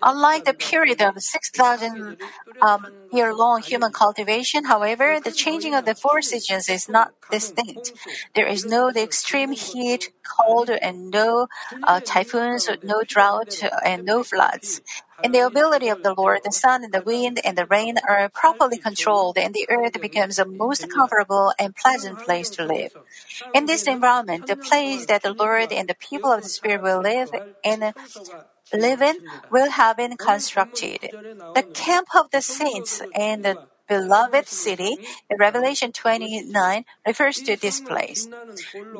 Unlike 0.03 0.45
the 0.45 0.55
period 0.55 1.03
of 1.03 1.15
6,000 1.21 2.17
um, 2.61 2.87
year 3.13 3.35
long 3.35 3.63
human 3.63 3.93
cultivation, 3.93 4.65
however, 4.65 5.21
the 5.21 5.33
changing 5.33 5.75
of 5.75 5.85
the 5.85 5.95
four 5.95 6.23
seasons 6.23 6.69
is 6.69 6.89
not 6.89 7.13
distinct. 7.31 7.93
There 8.35 8.47
is 8.47 8.65
no 8.65 8.91
the 8.93 9.03
extreme 9.03 9.53
heat, 9.53 10.11
cold, 10.39 10.71
and 10.71 11.11
no 11.11 11.49
uh, 11.87 12.01
typhoons, 12.05 12.69
no 12.83 13.03
drought, 13.07 13.61
and 13.85 14.05
no 14.05 14.23
floods. 14.23 14.81
And 15.23 15.35
the 15.35 15.47
ability 15.47 15.89
of 15.89 16.03
the 16.03 16.15
Lord, 16.17 16.41
the 16.45 16.53
sun 16.53 16.85
and 16.85 16.93
the 16.93 17.03
wind 17.03 17.41
and 17.45 17.59
the 17.59 17.67
rain 17.67 17.97
are 18.09 18.29
properly 18.29 18.79
controlled, 18.79 19.39
and 19.39 19.55
the 19.55 19.67
earth 19.69 20.01
becomes 20.01 20.39
a 20.39 20.45
most 20.47 20.87
comfortable 20.89 21.53
and 21.59 21.75
pleasant 21.75 22.21
place 22.21 22.51
to 22.51 22.65
live. 22.65 22.93
In 23.53 23.67
this 23.67 23.87
environment, 23.89 24.47
the 24.47 24.57
place 24.57 25.07
that 25.07 25.23
the 25.23 25.35
Lord 25.39 25.73
and 25.73 25.89
the 25.89 25.97
people 25.97 26.33
of 26.33 26.43
the 26.43 26.49
Spirit 26.49 26.83
will 26.83 27.01
live 27.01 27.31
in 27.65 27.93
live 28.73 29.03
in 29.03 29.17
will 29.51 29.71
have 29.71 29.97
been 29.97 30.17
constructed. 30.17 31.01
The 31.55 31.65
camp 31.75 32.09
of 32.15 32.31
the 32.31 32.43
saints 32.43 33.03
and 33.15 33.45
the 33.45 33.59
beloved 33.89 34.49
city 34.49 34.97
Revelation 35.39 35.93
29 35.93 36.85
refers 37.07 37.37
to 37.43 37.57
this 37.57 37.81
place. 37.81 38.29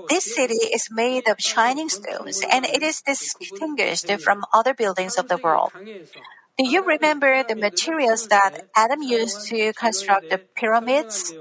This 0.09 0.35
city 0.35 0.55
is 0.73 0.89
made 0.91 1.29
of 1.29 1.41
shining 1.41 1.89
stones 1.89 2.43
and 2.51 2.65
it 2.65 2.83
is 2.83 3.03
distinguished 3.03 4.11
from 4.23 4.45
other 4.53 4.75
buildings 4.75 5.19
of 5.19 5.29
the 5.29 5.39
world. 5.39 5.73
Do 6.59 6.67
you 6.67 6.85
remember 6.85 7.43
the 7.43 7.57
materials 7.57 8.29
that 8.29 8.67
Adam 8.75 9.03
used 9.03 9.47
to 9.49 9.73
construct 9.75 10.31
the 10.31 10.39
pyramids? 10.39 11.35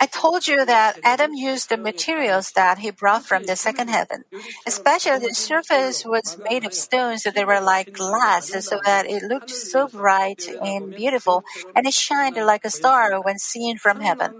I 0.00 0.06
told 0.06 0.46
you 0.46 0.64
that 0.64 0.98
Adam 1.02 1.34
used 1.34 1.68
the 1.68 1.76
materials 1.76 2.52
that 2.52 2.78
he 2.78 2.90
brought 2.90 3.24
from 3.24 3.44
the 3.44 3.56
second 3.56 3.88
heaven. 3.88 4.24
Especially 4.66 5.18
the 5.18 5.34
surface 5.34 6.04
was 6.04 6.38
made 6.48 6.64
of 6.64 6.72
stones 6.74 7.22
that 7.24 7.46
were 7.46 7.60
like 7.60 7.92
glass 7.92 8.52
so 8.64 8.80
that 8.84 9.06
it 9.06 9.22
looked 9.22 9.50
so 9.50 9.88
bright 9.88 10.42
and 10.60 10.94
beautiful 10.94 11.44
and 11.74 11.86
it 11.86 11.94
shined 11.94 12.36
like 12.36 12.64
a 12.64 12.70
star 12.70 13.20
when 13.22 13.38
seen 13.38 13.78
from 13.78 14.00
heaven. 14.00 14.34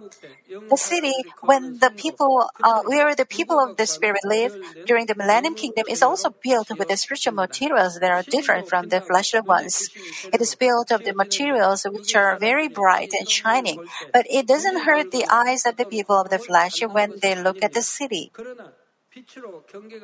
The 0.70 0.76
city 0.76 1.12
when 1.42 1.78
the 1.80 1.92
people, 1.96 2.48
uh, 2.62 2.82
where 2.84 3.14
the 3.14 3.26
people 3.26 3.58
of 3.60 3.76
the 3.76 3.86
Spirit 3.86 4.20
live 4.24 4.56
during 4.84 5.06
the 5.06 5.14
Millennium 5.14 5.54
Kingdom 5.54 5.84
is 5.88 6.02
also 6.02 6.34
built 6.42 6.68
with 6.78 6.88
the 6.88 6.96
spiritual 6.96 7.34
materials 7.34 7.98
that 8.00 8.10
are 8.10 8.22
different 8.22 8.68
from 8.68 8.88
the 8.88 9.00
fleshly 9.00 9.40
ones. 9.40 9.90
It 10.32 10.40
is 10.40 10.54
built 10.54 10.90
of 10.92 11.04
the 11.04 11.14
materials 11.14 11.86
which 11.90 12.14
are 12.14 12.36
very 12.38 12.68
bright 12.68 13.12
and 13.18 13.28
shining 13.28 13.80
but 14.12 14.26
it 14.30 14.46
doesn't 14.46 14.82
hurt 14.84 15.10
the 15.10 15.26
eyes 15.30 15.66
of 15.66 15.76
the 15.76 15.84
people 15.86 16.20
of 16.20 16.30
the 16.30 16.38
flesh 16.38 16.80
when 16.82 17.14
they 17.22 17.34
look 17.34 17.62
at 17.62 17.72
the 17.72 17.82
city. 17.82 18.32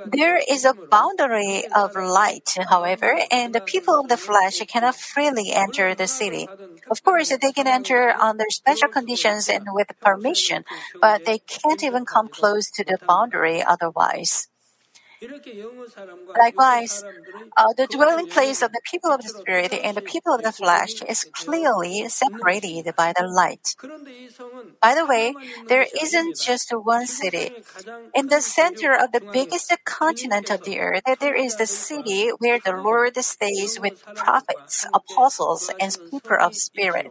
There 0.07 0.41
is 0.49 0.65
a 0.65 0.75
boundary 0.75 1.65
of 1.75 1.95
light, 1.95 2.55
however, 2.71 3.21
and 3.31 3.55
the 3.55 3.61
people 3.61 4.01
of 4.01 4.09
the 4.09 4.17
flesh 4.17 4.59
cannot 4.67 4.97
freely 4.97 5.53
enter 5.53 5.95
the 5.95 6.07
city. 6.07 6.49
Of 6.91 7.03
course, 7.03 7.29
they 7.29 7.53
can 7.53 7.67
enter 7.67 8.11
under 8.11 8.45
special 8.49 8.89
conditions 8.89 9.49
and 9.49 9.67
with 9.73 9.89
permission, 10.01 10.65
but 11.01 11.25
they 11.27 11.39
can't 11.39 11.83
even 11.83 12.07
come 12.07 12.29
close 12.29 12.71
to 12.71 12.85
the 12.85 12.99
boundary 13.07 13.63
otherwise. 13.63 14.49
Likewise, 16.39 17.05
uh, 17.57 17.73
the 17.77 17.87
dwelling 17.87 18.27
place 18.27 18.63
of 18.63 18.71
the 18.73 18.81
people 18.85 19.11
of 19.13 19.23
the 19.23 19.29
Spirit 19.31 19.73
and 19.73 19.97
the 19.97 20.03
people 20.03 20.35
of 20.35 20.43
the 20.43 20.53
flesh 20.53 21.01
is 21.09 21.25
clearly 21.25 22.07
separated 22.09 22.95
by 22.97 23.13
the 23.17 23.27
light. 23.27 23.77
By 24.83 24.95
the 24.95 25.07
way, 25.07 25.37
there 25.69 25.87
isn't 26.03 26.37
just 26.37 26.71
one 26.73 27.07
city. 27.07 27.51
In 28.15 28.29
the 28.29 28.41
center 28.43 28.93
of 28.95 29.13
the 29.13 29.23
biggest 29.33 29.73
continent 29.85 30.51
of 30.51 30.63
the 30.65 30.79
earth, 30.81 31.03
there 31.21 31.35
is 31.37 31.57
the 31.57 31.67
city 31.67 32.31
where 32.39 32.61
the 32.65 32.73
Lord 32.73 33.17
stays 33.19 33.79
with 33.81 33.95
prophets, 34.15 34.87
apostles, 34.95 35.71
and 35.81 35.97
people 36.11 36.37
of 36.41 36.55
spirit. 36.55 37.07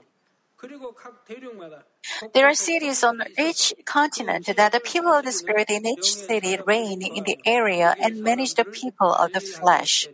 There 2.33 2.47
are 2.47 2.53
cities 2.53 3.03
on 3.03 3.21
each 3.37 3.73
continent 3.85 4.45
that 4.55 4.71
the 4.71 4.79
people 4.79 5.11
of 5.11 5.25
the 5.25 5.31
Spirit 5.31 5.69
in 5.69 5.85
each 5.85 6.15
city 6.15 6.57
reign 6.65 7.01
in 7.01 7.23
the 7.23 7.37
area 7.45 7.95
and 8.01 8.23
manage 8.23 8.55
the 8.55 8.65
people 8.65 9.13
of 9.13 9.33
the 9.33 9.41
flesh. 9.41 10.07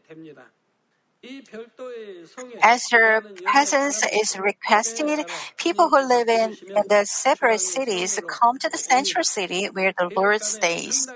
As 2.62 2.86
their 2.92 3.22
presence 3.44 4.02
is 4.14 4.38
requested, 4.38 5.26
people 5.58 5.90
who 5.90 6.08
live 6.08 6.30
in, 6.30 6.58
in 6.76 6.84
the 6.88 7.06
separate 7.06 7.60
cities 7.60 8.20
come 8.28 8.60
to 8.60 8.70
the 8.70 8.78
central 8.78 9.24
city 9.24 9.66
where 9.66 9.94
the 9.98 10.12
Lord 10.16 10.42
stays. 10.44 11.08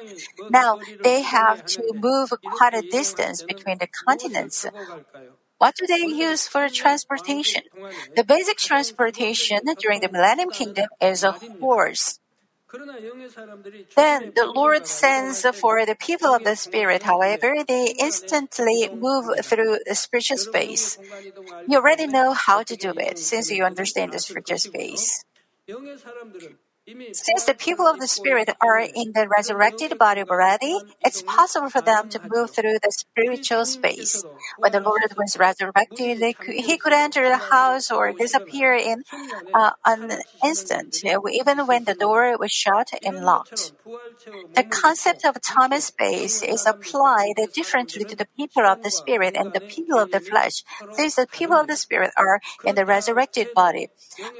Now, 0.50 0.80
they 1.04 1.22
have 1.22 1.64
to 1.78 1.94
move 1.94 2.32
quite 2.44 2.74
a 2.74 2.82
distance 2.82 3.44
between 3.44 3.78
the 3.78 3.88
continents. 3.88 4.66
What 5.62 5.75
do 5.77 5.88
they 5.88 6.06
use 6.08 6.46
for 6.46 6.68
transportation? 6.70 7.62
The 8.18 8.25
basic 8.25 8.58
transportation 8.58 9.62
during 9.80 10.01
the 10.01 10.10
Millennium 10.12 10.51
Kingdom 10.51 10.88
is 11.00 11.24
a 11.24 11.38
horse. 11.60 12.20
Then 13.96 14.34
the 14.36 14.46
Lord 14.53 14.86
sends 14.86 15.44
for 15.58 15.86
the 15.86 15.96
people 15.96 16.36
of 16.36 16.44
the 16.44 16.58
Spirit, 16.58 17.03
however, 17.03 17.63
they 17.65 17.94
instantly 17.98 18.89
move 18.91 19.27
through 19.46 19.80
the 19.86 19.96
spiritual 19.96 20.38
space. 20.38 20.98
You 21.68 21.77
already 21.80 22.08
know 22.08 22.34
how 22.34 22.63
to 22.63 22.75
do 22.77 22.94
it 22.98 23.18
since 23.20 23.51
you 23.51 23.63
understand 23.65 24.13
the 24.13 24.20
spiritual 24.20 24.60
space. 24.60 25.24
Since 27.14 27.46
the 27.46 27.54
people 27.56 27.88
of 27.88 28.00
the 28.00 28.08
Spirit 28.08 28.50
are 28.62 28.80
in 28.80 29.12
the 29.14 29.28
resurrected 29.28 29.98
body 29.98 30.24
already, 30.30 30.78
it's 31.04 31.22
possible 31.24 31.70
for 31.70 31.82
them 31.82 32.10
to 32.10 32.20
move 32.24 32.52
through 32.52 32.80
the 32.82 32.92
spiritual 32.92 33.66
space. 33.66 34.26
When 34.62 34.72
the 34.72 34.82
Lord 34.82 35.04
was 35.18 35.38
resurrected, 35.38 36.20
he 36.48 36.78
could 36.78 36.94
enter 36.94 37.28
the 37.30 37.42
house 37.52 37.92
or 37.92 38.14
disappear 38.14 38.74
in 38.74 39.04
uh, 39.54 39.72
an 39.86 40.22
instant, 40.44 40.98
even 41.04 41.68
when 41.68 41.84
the 41.86 41.96
door 41.96 42.38
was 42.38 42.52
shut 42.52 42.90
and 43.04 43.18
locked. 43.24 43.74
The 44.54 44.63
concept 44.63 45.24
of 45.24 45.42
time 45.42 45.72
and 45.72 45.82
space 45.82 46.44
is 46.44 46.66
applied 46.66 47.36
differently 47.54 48.04
to 48.06 48.16
the 48.16 48.28
people 48.38 48.66
of 48.66 48.80
the 48.84 48.92
Spirit 48.92 49.36
and 49.36 49.54
the 49.54 49.62
people 49.62 49.98
of 49.98 50.12
the 50.12 50.20
flesh, 50.20 50.63
since 50.92 51.16
the 51.16 51.28
people 51.28 51.56
of 51.56 51.68
the 51.68 51.78
Spirit 51.78 52.12
are 52.18 52.42
in 52.66 52.75
the 52.75 52.86
resurrected 52.86 53.54
body. 53.54 53.88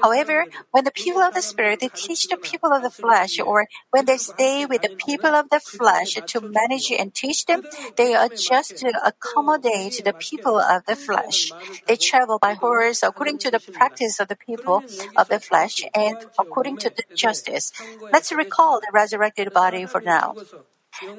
However, 0.02 0.48
when 0.72 0.84
the 0.84 0.92
people 0.92 1.22
of 1.22 1.34
the 1.34 1.42
Spirit 1.42 1.80
teach 1.96 2.28
the 2.28 2.38
people 2.38 2.74
of 2.74 2.84
the 2.84 2.90
flesh, 2.90 3.40
or 3.40 3.68
when 3.92 4.06
they 4.06 4.18
stay 4.18 4.66
with 4.66 4.82
the 4.82 4.92
people 4.98 5.34
of 5.34 5.50
the 5.50 5.62
flesh 5.62 6.14
to 6.14 6.42
manage 6.42 6.92
and 6.92 7.16
teach 7.16 7.46
them, 7.46 7.64
they 7.96 8.14
adjust 8.14 8.78
to 8.80 8.92
accommodate 9.06 10.02
the 10.04 10.14
people 10.20 10.60
of 10.60 10.84
the 10.88 10.96
flesh. 10.98 11.54
They 11.88 11.96
travel 11.96 12.38
by 12.38 12.54
horse 12.54 13.02
according 13.02 13.38
to 13.40 13.52
the 13.52 13.62
practice 13.72 14.20
of 14.20 14.28
the 14.28 14.36
people 14.36 14.84
of 15.16 15.30
the 15.30 15.40
flesh 15.40 15.84
and 15.96 16.18
according 16.38 16.78
to 16.80 16.92
the 16.96 17.04
justice. 17.16 17.72
Let's 18.12 18.32
recall 18.32 18.82
the 18.82 18.92
resurrected 18.94 19.54
body 19.54 19.71
for 19.80 20.02
now. 20.02 20.36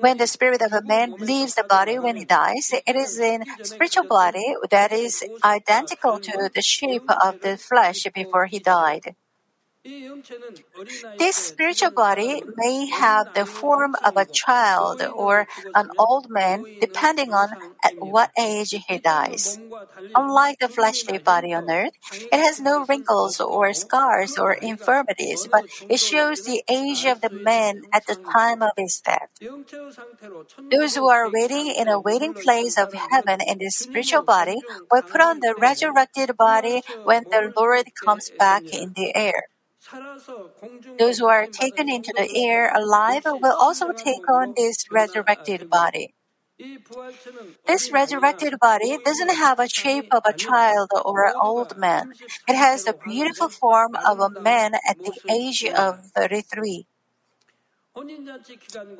When 0.00 0.18
the 0.18 0.26
spirit 0.26 0.60
of 0.60 0.72
a 0.72 0.82
man 0.84 1.14
leaves 1.18 1.54
the 1.54 1.64
body 1.64 1.98
when 1.98 2.16
he 2.16 2.24
dies, 2.24 2.70
it 2.72 2.94
is 2.94 3.18
in 3.18 3.44
spiritual 3.62 4.04
body 4.04 4.54
that 4.70 4.92
is 4.92 5.24
identical 5.42 6.18
to 6.20 6.50
the 6.54 6.62
shape 6.62 7.08
of 7.08 7.40
the 7.40 7.56
flesh 7.56 8.06
before 8.14 8.46
he 8.46 8.58
died. 8.58 9.14
This 11.18 11.36
spiritual 11.38 11.90
body 11.92 12.42
may 12.56 12.86
have 12.86 13.32
the 13.34 13.46
form 13.46 13.94
of 14.04 14.16
a 14.16 14.26
child 14.26 15.00
or 15.14 15.46
an 15.74 15.88
old 15.98 16.26
man 16.28 16.66
depending 16.80 17.32
on 17.32 17.48
at 17.82 17.94
what 17.98 18.30
age 18.38 18.74
he 18.88 18.98
dies. 18.98 19.58
Unlike 20.14 20.58
the 20.60 20.68
fleshly 20.68 21.18
body 21.18 21.52
on 21.54 21.70
earth, 21.70 21.94
it 22.32 22.38
has 22.38 22.60
no 22.60 22.84
wrinkles 22.88 23.40
or 23.40 23.72
scars 23.74 24.36
or 24.38 24.54
infirmities, 24.54 25.46
but 25.50 25.64
it 25.88 26.00
shows 26.00 26.42
the 26.42 26.62
age 26.68 27.04
of 27.04 27.20
the 27.20 27.30
man 27.30 27.82
at 27.92 28.06
the 28.06 28.16
time 28.34 28.62
of 28.62 28.72
his 28.76 29.00
death. 29.00 29.30
Those 30.72 30.94
who 30.96 31.08
are 31.08 31.30
waiting 31.30 31.68
in 31.68 31.86
a 31.86 32.00
waiting 32.00 32.34
place 32.34 32.76
of 32.76 32.92
heaven 32.92 33.40
in 33.40 33.58
this 33.58 33.76
spiritual 33.76 34.24
body 34.24 34.64
will 34.90 35.02
put 35.04 35.20
on 35.20 35.38
the 35.38 35.54
resurrected 35.56 36.36
body 36.36 36.82
when 37.04 37.26
the 37.30 37.52
Lord 37.56 37.86
comes 38.04 38.32
back 38.36 38.64
in 38.72 38.92
the 38.96 39.14
air. 39.14 39.50
Those 40.98 41.18
who 41.18 41.26
are 41.26 41.46
taken 41.46 41.88
into 41.90 42.12
the 42.16 42.28
air 42.34 42.72
alive 42.74 43.24
will 43.26 43.54
also 43.60 43.92
take 43.92 44.26
on 44.28 44.54
this 44.56 44.86
resurrected 44.90 45.68
body. 45.70 46.14
This 47.66 47.90
resurrected 47.92 48.58
body 48.60 48.98
doesn't 49.04 49.34
have 49.34 49.58
a 49.58 49.68
shape 49.68 50.06
of 50.12 50.22
a 50.24 50.32
child 50.32 50.90
or 51.04 51.26
an 51.26 51.34
old 51.40 51.76
man. 51.76 52.12
It 52.46 52.54
has 52.56 52.84
the 52.84 52.94
beautiful 52.94 53.48
form 53.48 53.96
of 54.06 54.20
a 54.20 54.30
man 54.30 54.74
at 54.88 54.98
the 55.04 55.20
age 55.28 55.64
of 55.76 55.96
33. 56.14 56.86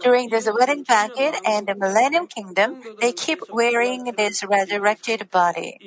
During 0.03 0.29
this 0.29 0.49
wedding 0.53 0.83
banquet 0.85 1.37
and 1.45 1.67
the 1.67 1.75
millennium 1.75 2.27
kingdom, 2.27 2.77
they 3.01 3.13
keep 3.13 3.41
wearing 3.51 4.13
this 4.17 4.43
resurrected 4.45 5.31
body. 5.31 5.79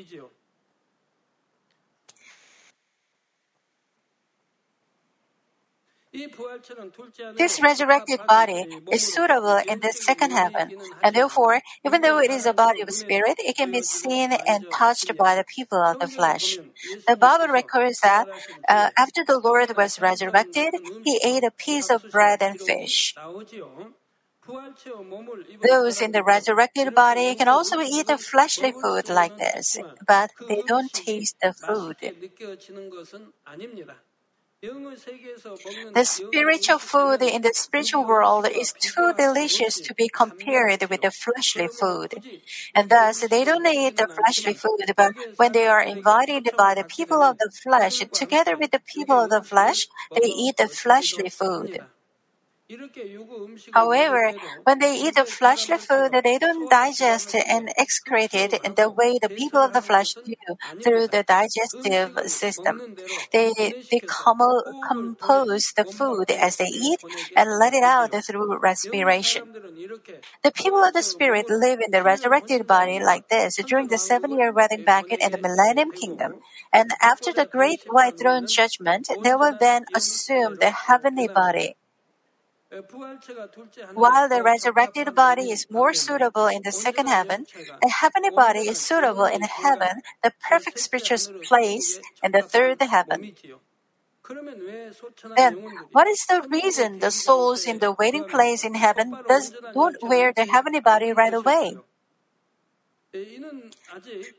This 7.37 7.61
resurrected 7.61 8.25
body 8.27 8.67
is 8.91 9.03
suitable 9.03 9.61
in 9.69 9.79
the 9.79 9.93
second 9.93 10.31
heaven, 10.31 10.73
and 11.01 11.15
therefore, 11.15 11.61
even 11.85 12.01
though 12.01 12.19
it 12.19 12.29
is 12.29 12.45
a 12.45 12.53
body 12.53 12.81
of 12.81 12.91
spirit, 12.93 13.35
it 13.39 13.55
can 13.55 13.71
be 13.71 13.81
seen 13.83 14.33
and 14.45 14.69
touched 14.69 15.15
by 15.17 15.35
the 15.35 15.45
people 15.45 15.81
of 15.81 15.99
the 15.99 16.07
flesh. 16.09 16.59
The 17.07 17.15
Bible 17.15 17.47
records 17.47 18.01
that 18.01 18.27
uh, 18.67 18.89
after 18.97 19.23
the 19.23 19.39
Lord 19.39 19.77
was 19.77 19.99
resurrected, 20.01 20.73
he 21.01 21.21
ate 21.23 21.43
a 21.45 21.51
piece 21.51 21.89
of 21.89 22.09
bread 22.09 22.41
and 22.41 22.59
fish. 22.59 23.17
Those 25.61 25.99
in 26.01 26.11
the 26.11 26.23
resurrected 26.23 26.93
body 26.93 27.35
can 27.35 27.49
also 27.49 27.81
eat 27.81 28.07
the 28.07 28.17
fleshly 28.17 28.71
food 28.71 29.09
like 29.09 29.35
this, 29.35 29.77
but 30.07 30.31
they 30.47 30.63
don't 30.65 30.93
taste 30.93 31.35
the 31.41 31.53
food. 31.53 31.97
The 35.93 36.05
spiritual 36.05 36.79
food 36.79 37.21
in 37.21 37.41
the 37.41 37.53
spiritual 37.53 38.05
world 38.05 38.47
is 38.47 38.73
too 38.73 39.13
delicious 39.17 39.79
to 39.79 39.93
be 39.93 40.09
compared 40.09 40.89
with 40.89 41.01
the 41.01 41.11
fleshly 41.11 41.67
food. 41.67 42.15
And 42.73 42.89
thus, 42.89 43.21
they 43.21 43.43
don't 43.45 43.65
eat 43.65 43.97
the 43.97 44.07
fleshly 44.07 44.53
food, 44.53 44.93
but 44.97 45.13
when 45.37 45.51
they 45.53 45.67
are 45.67 45.81
invited 45.81 46.49
by 46.57 46.75
the 46.75 46.83
people 46.83 47.21
of 47.21 47.37
the 47.37 47.51
flesh, 47.63 47.99
together 48.13 48.57
with 48.57 48.71
the 48.71 48.81
people 48.93 49.19
of 49.19 49.29
the 49.29 49.43
flesh, 49.43 49.87
they 50.13 50.27
eat 50.27 50.57
the 50.57 50.67
fleshly 50.67 51.29
food. 51.29 51.79
However, 53.73 54.33
when 54.63 54.79
they 54.79 54.95
eat 54.95 55.13
the 55.15 55.25
fleshly 55.25 55.77
food, 55.77 56.13
they 56.23 56.39
don't 56.39 56.67
digest 56.69 57.35
and 57.35 57.69
excrete 57.77 58.33
it 58.33 58.53
in 58.63 58.73
the 58.73 58.89
way 58.89 59.19
the 59.21 59.29
people 59.29 59.59
of 59.61 59.71
the 59.73 59.81
flesh 59.83 60.15
do 60.25 60.33
through 60.83 61.09
the 61.09 61.23
digestive 61.23 62.17
system. 62.25 62.81
They, 63.31 63.53
they 63.91 64.01
compose 64.07 65.73
the 65.75 65.85
food 65.85 66.31
as 66.31 66.55
they 66.55 66.65
eat 66.65 67.03
and 67.35 67.59
let 67.59 67.73
it 67.73 67.83
out 67.83 68.11
through 68.25 68.57
respiration. 68.59 69.43
The 70.43 70.51
people 70.53 70.83
of 70.83 70.93
the 70.93 71.03
Spirit 71.03 71.49
live 71.49 71.79
in 71.81 71.91
the 71.91 72.03
resurrected 72.03 72.65
body 72.67 72.99
like 72.99 73.27
this 73.29 73.57
during 73.67 73.89
the 73.89 73.97
seven 73.97 74.31
year 74.31 74.53
wedding 74.53 74.83
banquet 74.83 75.19
in 75.21 75.31
the 75.31 75.39
millennium 75.39 75.91
kingdom. 75.91 76.35
And 76.71 76.91
after 77.01 77.33
the 77.33 77.47
great 77.47 77.81
white 77.89 78.17
throne 78.17 78.45
judgment, 78.47 79.09
they 79.23 79.35
will 79.35 79.55
then 79.59 79.85
assume 79.95 80.55
the 80.61 80.71
heavenly 80.71 81.27
body. 81.27 81.75
While 83.93 84.27
the 84.27 84.41
resurrected 84.43 85.13
body 85.13 85.51
is 85.51 85.67
more 85.69 85.93
suitable 85.93 86.47
in 86.47 86.61
the 86.63 86.71
second 86.71 87.07
heaven, 87.07 87.45
a 87.83 87.89
heavenly 87.89 88.31
body 88.31 88.67
is 88.67 88.79
suitable 88.79 89.25
in 89.25 89.41
heaven, 89.41 90.01
the 90.23 90.33
perfect 90.49 90.79
spiritual 90.79 91.39
place 91.43 91.99
in 92.23 92.31
the 92.31 92.41
third 92.41 92.81
heaven. 92.81 93.35
Then, 95.37 95.53
what 95.91 96.07
is 96.07 96.25
the 96.25 96.41
reason 96.49 96.99
the 96.99 97.11
souls 97.11 97.65
in 97.65 97.77
the 97.79 97.91
waiting 97.91 98.23
place 98.23 98.63
in 98.65 98.73
heaven 98.73 99.13
does, 99.27 99.53
don't 99.73 100.01
wear 100.01 100.33
the 100.33 100.45
heavenly 100.45 100.79
body 100.79 101.13
right 101.13 101.33
away? 101.33 101.77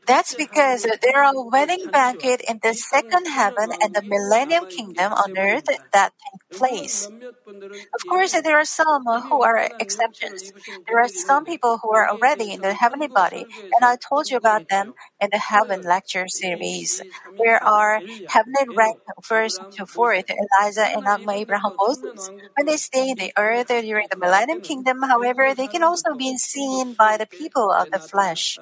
That's 0.07 0.33
because 0.35 0.83
there 1.01 1.23
are 1.23 1.33
wedding 1.51 1.89
banquet 1.91 2.41
in 2.47 2.59
the 2.63 2.73
second 2.73 3.27
heaven 3.27 3.69
and 3.81 3.93
the 3.93 4.01
millennium 4.05 4.65
kingdom 4.67 5.13
on 5.13 5.37
earth 5.37 5.65
that 5.93 6.13
take 6.31 6.41
place. 6.57 7.09
Of 7.95 8.05
course, 8.07 8.33
there 8.41 8.57
are 8.57 8.65
some 8.65 9.03
who 9.29 9.43
are 9.43 9.69
exceptions. 9.79 10.53
There 10.87 10.99
are 10.99 11.09
some 11.09 11.45
people 11.45 11.79
who 11.81 11.91
are 11.95 12.09
already 12.09 12.51
in 12.53 12.61
the 12.61 12.73
heavenly 12.73 13.07
body, 13.07 13.47
and 13.75 13.85
I 13.85 13.97
told 13.97 14.29
you 14.29 14.37
about 14.37 14.63
them 14.69 14.93
in 15.21 15.29
the 15.31 15.39
heaven 15.39 15.81
lecture 15.83 16.27
series. 16.27 17.01
There 17.43 17.61
are 17.63 18.01
heavenly 18.27 18.67
rank 18.75 18.97
first 19.23 19.61
to 19.77 19.85
fourth, 19.85 20.25
Elijah, 20.29 20.89
Enoch, 20.97 21.21
Abraham, 21.31 21.71
Moses. 21.79 22.31
When 22.55 22.65
they 22.67 22.77
stay 22.77 23.09
in 23.09 23.17
the 23.17 23.33
earth 23.37 23.67
during 23.67 24.07
the 24.11 24.17
millennium 24.17 24.61
kingdom, 24.61 25.03
however, 25.03 25.53
they 25.55 25.67
can 25.67 25.83
also 25.83 26.13
be 26.17 26.37
seen 26.37 26.93
by 26.93 27.17
the 27.17 27.27
people 27.27 27.71
of 27.71 27.89
the 27.91 27.99
flesh. 27.99 28.59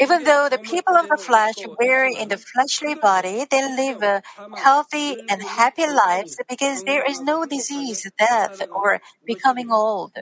Even 0.00 0.24
though 0.24 0.48
the 0.48 0.58
people 0.58 0.96
of 0.96 1.08
the 1.08 1.18
flesh 1.18 1.66
wear 1.78 2.06
in 2.06 2.28
the 2.28 2.38
fleshly 2.38 2.94
body, 2.94 3.44
they 3.50 3.60
live 3.62 4.22
healthy 4.54 5.18
and 5.28 5.42
happy 5.42 5.86
lives 5.86 6.36
because 6.48 6.82
there 6.84 7.04
is 7.04 7.20
no 7.20 7.44
disease, 7.44 8.10
death, 8.18 8.62
or 8.72 9.00
becoming 9.26 9.70
old. 9.70 10.14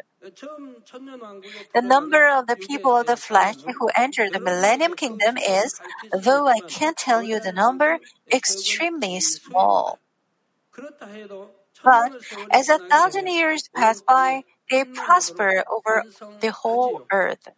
The 1.74 1.82
number 1.82 2.26
of 2.26 2.46
the 2.46 2.56
people 2.56 2.96
of 2.96 3.04
the 3.06 3.18
flesh 3.18 3.56
who 3.78 3.90
enter 3.94 4.30
the 4.30 4.40
millennium 4.40 4.94
kingdom 4.94 5.36
is, 5.36 5.78
though 6.10 6.48
I 6.48 6.60
can't 6.62 6.96
tell 6.96 7.22
you 7.22 7.38
the 7.38 7.52
number, 7.52 7.98
extremely 8.32 9.20
small. 9.20 10.00
But 11.82 12.12
as 12.50 12.68
a 12.68 12.78
thousand 12.78 13.26
years 13.26 13.68
pass 13.74 14.00
by, 14.02 14.42
they 14.70 14.84
prosper 14.84 15.64
over 15.68 16.04
the 16.40 16.52
whole 16.52 17.02
earth. 17.10 17.48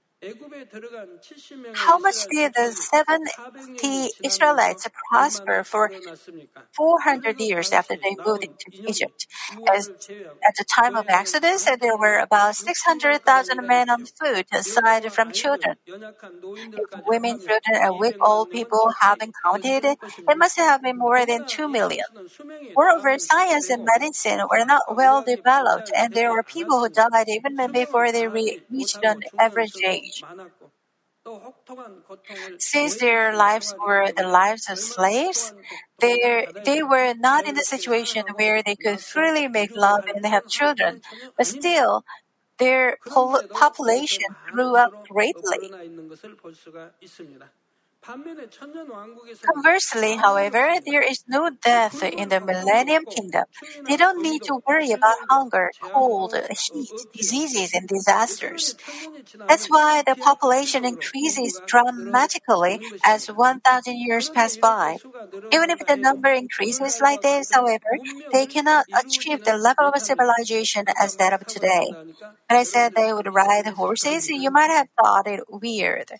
How 1.74 1.98
much 1.98 2.26
did 2.28 2.54
the 2.54 2.72
70 2.72 4.10
Israelites 4.24 4.86
prosper 5.10 5.62
for 5.62 5.92
400 6.74 7.36
years 7.38 7.72
after 7.72 7.96
they 8.02 8.16
moved 8.26 8.42
into 8.44 8.72
Egypt? 8.86 9.26
As, 9.74 9.90
at 10.44 10.54
the 10.58 10.64
time 10.64 10.96
of 10.96 11.06
Exodus, 11.08 11.64
there 11.64 11.96
were 11.98 12.18
about 12.18 12.56
600,000 12.56 13.66
men 13.66 13.90
on 13.90 14.06
foot, 14.06 14.46
aside 14.52 15.12
from 15.12 15.32
children. 15.32 15.76
If 16.76 16.86
women, 17.06 17.38
children, 17.38 17.82
and 17.84 17.98
weak 17.98 18.14
old 18.20 18.50
people 18.50 18.92
have 19.00 19.18
been 19.18 19.32
counted, 19.44 19.84
it 19.84 19.98
must 20.38 20.56
have 20.56 20.80
been 20.80 20.96
more 20.96 21.26
than 21.26 21.44
2 21.44 21.68
million. 21.68 22.06
Moreover, 22.76 23.18
science 23.18 23.70
and 23.70 23.84
medicine 23.84 24.40
were 24.50 24.64
not 24.64 24.82
well 24.96 25.22
developed, 25.22 25.90
and 25.96 26.14
there 26.14 26.32
were 26.32 26.44
people 26.44 26.80
who 26.80 26.88
died 26.88 27.28
even 27.28 27.56
before 27.72 28.12
they 28.12 28.28
re- 28.28 28.58
reached 28.70 28.98
an 29.02 29.20
average 29.38 29.76
age. 29.86 30.15
Since 32.58 32.96
their 32.96 33.34
lives 33.34 33.74
were 33.84 34.12
the 34.14 34.26
lives 34.26 34.68
of 34.68 34.78
slaves, 34.78 35.52
they, 36.00 36.46
they 36.64 36.82
were 36.82 37.14
not 37.14 37.46
in 37.46 37.56
a 37.58 37.62
situation 37.62 38.24
where 38.36 38.62
they 38.62 38.76
could 38.76 39.00
freely 39.00 39.48
make 39.48 39.74
love 39.74 40.02
and 40.14 40.26
have 40.26 40.46
children, 40.46 41.00
but 41.36 41.46
still, 41.46 42.04
their 42.58 42.98
population 43.52 44.36
grew 44.52 44.76
up 44.76 44.92
greatly. 45.10 45.74
Conversely, 49.54 50.16
however, 50.16 50.74
there 50.84 51.02
is 51.02 51.24
no 51.26 51.50
death 51.50 52.02
in 52.02 52.28
the 52.28 52.40
millennium 52.40 53.06
kingdom. 53.06 53.44
They 53.88 53.96
don't 53.96 54.20
need 54.22 54.42
to 54.44 54.60
worry 54.66 54.92
about 54.92 55.16
hunger, 55.30 55.72
cold, 55.80 56.34
heat, 56.70 57.06
diseases, 57.16 57.72
and 57.72 57.88
disasters. 57.88 58.74
That's 59.48 59.66
why 59.68 60.02
the 60.06 60.16
population 60.16 60.84
increases 60.84 61.62
dramatically 61.66 62.80
as 63.04 63.26
1,000 63.28 63.98
years 63.98 64.30
pass 64.30 64.56
by. 64.56 64.98
Even 65.52 65.70
if 65.70 65.80
the 65.86 65.96
number 65.96 66.30
increases 66.32 66.98
like 67.00 67.20
this, 67.22 67.50
however, 67.52 67.98
they 68.32 68.46
cannot 68.46 68.86
achieve 68.98 69.42
the 69.44 69.56
level 69.56 69.88
of 69.94 70.00
civilization 70.02 70.86
as 71.00 71.16
that 71.16 71.32
of 71.32 71.46
today. 71.46 71.94
When 72.48 72.58
I 72.60 72.64
said 72.64 72.94
they 72.94 73.12
would 73.12 73.34
ride 73.34 73.66
horses, 73.66 74.28
you 74.28 74.50
might 74.50 74.70
have 74.70 74.88
thought 75.00 75.26
it 75.28 75.40
weird. 75.48 76.12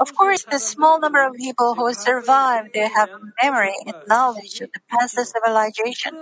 Of 0.00 0.12
course, 0.16 0.44
the 0.50 0.58
small 0.58 0.98
number 0.98 1.24
of 1.24 1.34
people 1.34 1.76
who 1.76 1.94
survived 1.94 2.74
have 2.74 3.08
memory 3.40 3.74
and 3.86 3.94
knowledge 4.08 4.60
of 4.60 4.70
the 4.74 4.80
past 4.90 5.14
civilization. 5.14 6.12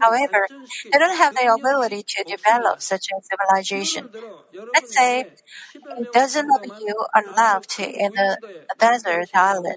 However, 0.00 0.48
they 0.92 0.98
don't 0.98 1.16
have 1.16 1.34
the 1.34 1.52
ability 1.52 2.04
to 2.08 2.24
develop 2.24 2.82
such 2.82 3.06
a 3.12 3.20
civilization. 3.22 4.10
Let's 4.74 4.94
say 4.96 5.24
a 6.00 6.04
dozen 6.12 6.46
of 6.46 6.72
you 6.78 7.06
are 7.14 7.24
left 7.36 7.78
in 7.80 8.12
a 8.18 8.36
desert 8.78 9.28
island. 9.34 9.76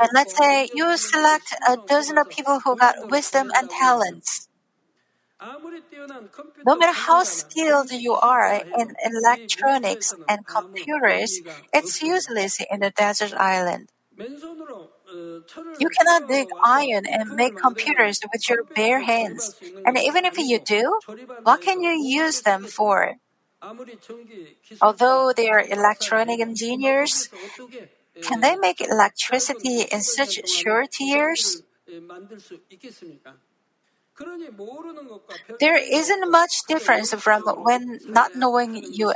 And 0.00 0.08
let's 0.14 0.34
say 0.34 0.70
you 0.72 0.96
select 0.96 1.54
a 1.68 1.76
dozen 1.86 2.16
of 2.16 2.30
people 2.30 2.60
who 2.64 2.76
got 2.76 2.94
wisdom 3.10 3.48
and 3.54 3.68
talents. 3.68 4.48
No 6.66 6.76
matter 6.76 6.92
how 6.92 7.24
skilled 7.24 7.90
you 7.90 8.12
are 8.12 8.62
in 8.76 8.94
electronics 9.02 10.12
and 10.28 10.46
computers, 10.46 11.40
it's 11.72 12.02
useless 12.02 12.60
in 12.70 12.82
a 12.82 12.90
desert 12.90 13.32
island. 13.32 13.90
You 15.78 15.88
cannot 15.88 16.26
dig 16.26 16.48
iron 16.62 17.06
and 17.06 17.30
make 17.34 17.56
computers 17.56 18.20
with 18.30 18.46
your 18.48 18.64
bare 18.74 19.00
hands. 19.00 19.54
And 19.86 19.96
even 19.96 20.26
if 20.26 20.36
you 20.36 20.58
do, 20.58 21.00
what 21.44 21.62
can 21.62 21.80
you 21.80 21.92
use 21.92 22.42
them 22.42 22.66
for? 22.66 23.16
Although 24.80 25.34
they 25.34 25.50
are 25.50 25.60
electronic 25.68 26.40
engineers, 26.40 27.28
can 28.22 28.40
they 28.40 28.56
make 28.56 28.80
electricity 28.80 29.82
in 29.82 30.02
such 30.02 30.40
short 30.48 30.90
years? 31.00 31.62
There 35.60 35.76
isn't 35.76 36.30
much 36.30 36.64
difference 36.66 37.12
from 37.14 37.42
when 37.42 38.00
not 38.06 38.34
knowing 38.34 38.82
you 38.92 39.12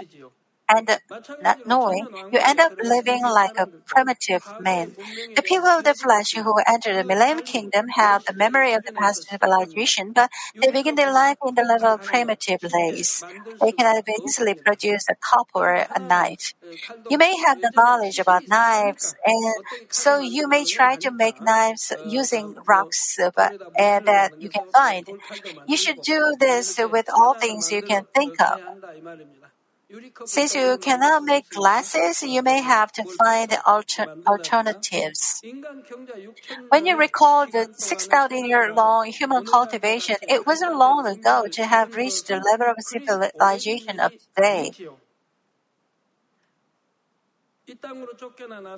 and 0.70 1.00
not 1.40 1.58
knowing, 1.64 2.08
you 2.30 2.38
end 2.42 2.60
up 2.60 2.72
living 2.82 3.22
like 3.24 3.52
a 3.58 3.68
primitive 3.86 4.44
man. 4.58 4.96
The 5.36 5.42
people 5.42 5.68
of 5.68 5.84
the 5.84 5.94
flesh 5.94 6.32
who 6.34 6.54
enter 6.66 6.94
the 6.94 7.04
Millennium 7.04 7.42
Kingdom 7.42 7.88
have 7.94 8.24
the 8.26 8.34
memory 8.34 8.72
of 8.74 8.84
the 8.84 8.92
past 8.92 9.28
civilization, 9.28 10.12
but 10.14 10.30
they 10.62 10.70
begin 10.70 10.94
their 10.96 11.12
life 11.12 11.38
in 11.46 11.54
the 11.54 11.64
level 11.64 11.88
of 11.94 12.02
primitive 12.02 12.60
days. 12.60 13.24
They 13.60 13.72
cannot 13.72 14.04
easily 14.26 14.54
produce 14.64 15.06
a 15.10 15.16
cup 15.16 15.48
or 15.54 15.86
a 15.94 16.00
knife. 16.00 16.54
You 17.08 17.18
may 17.18 17.36
have 17.46 17.60
the 17.60 17.72
knowledge 17.76 18.18
about 18.18 18.44
knives, 18.48 19.14
and 19.26 19.54
so 19.90 20.18
you 20.20 20.48
may 20.48 20.64
try 20.64 20.96
to 21.02 21.10
make 21.12 21.40
knives 21.40 21.92
using 22.02 22.54
rocks 22.68 23.18
but, 23.36 23.54
uh, 23.78 24.00
that 24.06 24.32
you 24.38 24.48
can 24.50 24.62
find. 24.72 25.06
You 25.66 25.76
should 25.76 26.00
do 26.02 26.36
this 26.40 26.78
with 26.78 27.06
all 27.14 27.34
things 27.34 27.70
you 27.70 27.82
can 27.82 28.06
think 28.14 28.34
of. 28.40 28.60
Since 30.24 30.54
you 30.54 30.78
cannot 30.78 31.24
make 31.24 31.48
glasses, 31.50 32.22
you 32.22 32.42
may 32.42 32.60
have 32.60 32.92
to 32.92 33.04
find 33.04 33.56
alter- 33.66 34.06
alternatives. 34.26 35.42
When 36.68 36.86
you 36.86 36.96
recall 36.96 37.46
the 37.46 37.68
6,000 37.76 38.46
year 38.46 38.72
long 38.72 39.06
human 39.06 39.44
cultivation, 39.44 40.16
it 40.28 40.46
wasn't 40.46 40.76
long 40.76 41.06
ago 41.06 41.46
to 41.52 41.66
have 41.66 41.96
reached 41.96 42.28
the 42.28 42.36
level 42.40 42.68
of 42.68 42.76
civilization 42.80 43.98
of 44.00 44.12
today. 44.36 44.72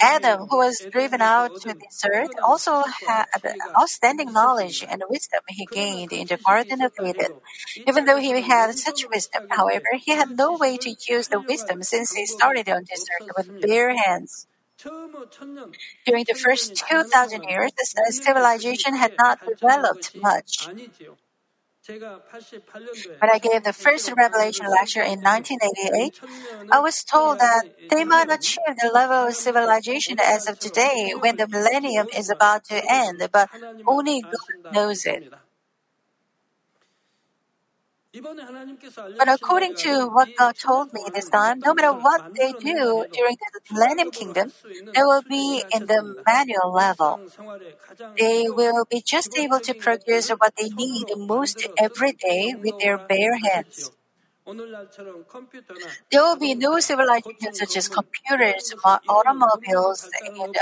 Adam, 0.02 0.48
who 0.50 0.58
was 0.58 0.86
driven 0.90 1.22
out 1.22 1.54
to 1.54 1.72
this 1.72 2.02
earth, 2.04 2.32
also 2.42 2.82
had 3.06 3.26
outstanding 3.80 4.32
knowledge 4.32 4.84
and 4.86 5.02
wisdom 5.08 5.40
he 5.48 5.66
gained 5.66 6.12
in 6.12 6.26
the 6.26 6.38
Garden 6.46 6.82
of 6.82 6.92
Eden. 7.00 7.40
Even 7.86 8.04
though 8.04 8.18
he 8.18 8.40
had 8.42 8.74
such 8.76 9.06
wisdom, 9.10 9.44
however, 9.48 9.88
he 9.98 10.12
had 10.14 10.28
no 10.30 10.56
way 10.58 10.76
to 10.78 10.94
use 11.08 11.28
the 11.28 11.40
wisdom 11.48 11.82
since 11.82 12.12
he 12.12 12.26
started 12.26 12.68
on 12.68 12.84
this 12.90 13.04
earth 13.16 13.28
with 13.36 13.48
bare 13.62 13.96
hands. 13.96 14.46
During 16.06 16.24
the 16.28 16.34
first 16.34 16.76
2,000 16.76 17.42
years, 17.48 17.72
the 17.76 18.12
civilization 18.12 18.94
had 18.96 19.12
not 19.18 19.40
developed 19.44 20.12
much. 20.14 20.70
When 23.20 23.30
I 23.30 23.38
gave 23.38 23.62
the 23.64 23.72
first 23.72 24.10
Revelation 24.16 24.66
lecture 24.68 25.02
in 25.02 25.20
1988, 25.22 26.20
I 26.70 26.80
was 26.80 27.02
told 27.04 27.38
that 27.38 27.64
they 27.88 28.04
might 28.04 28.30
achieve 28.30 28.76
the 28.82 28.90
level 28.92 29.26
of 29.28 29.34
civilization 29.34 30.18
as 30.20 30.46
of 30.48 30.58
today 30.58 31.12
when 31.18 31.36
the 31.36 31.48
millennium 31.48 32.08
is 32.16 32.30
about 32.30 32.64
to 32.66 32.82
end, 32.88 33.28
but 33.32 33.48
only 33.86 34.22
God 34.22 34.54
knows 34.70 35.04
it. 35.06 35.24
But 39.18 39.28
according 39.28 39.74
to 39.84 40.06
what 40.08 40.34
God 40.34 40.56
told 40.58 40.92
me 40.92 41.08
this 41.14 41.30
time, 41.30 41.60
no 41.64 41.72
matter 41.72 41.94
what 41.94 42.22
they 42.38 42.52
do 42.52 43.06
during 43.10 43.36
the 43.40 43.60
millennium 43.70 44.10
kingdom, 44.10 44.52
they 44.94 45.00
will 45.02 45.22
be 45.22 45.64
in 45.74 45.86
the 45.86 46.14
manual 46.26 46.72
level. 46.72 47.22
They 48.18 48.48
will 48.48 48.86
be 48.90 49.02
just 49.02 49.36
able 49.38 49.60
to 49.60 49.74
produce 49.74 50.30
what 50.30 50.54
they 50.56 50.70
need 50.70 51.08
most 51.16 51.66
every 51.78 52.12
day 52.12 52.54
with 52.62 52.78
their 52.78 52.98
bare 52.98 53.36
hands. 53.38 53.90
There 56.10 56.22
will 56.22 56.36
be 56.36 56.54
no 56.54 56.78
civilizations 56.80 57.58
such 57.58 57.76
as 57.76 57.88
computers, 57.88 58.72
automobiles, 59.08 60.08
and 60.38 60.54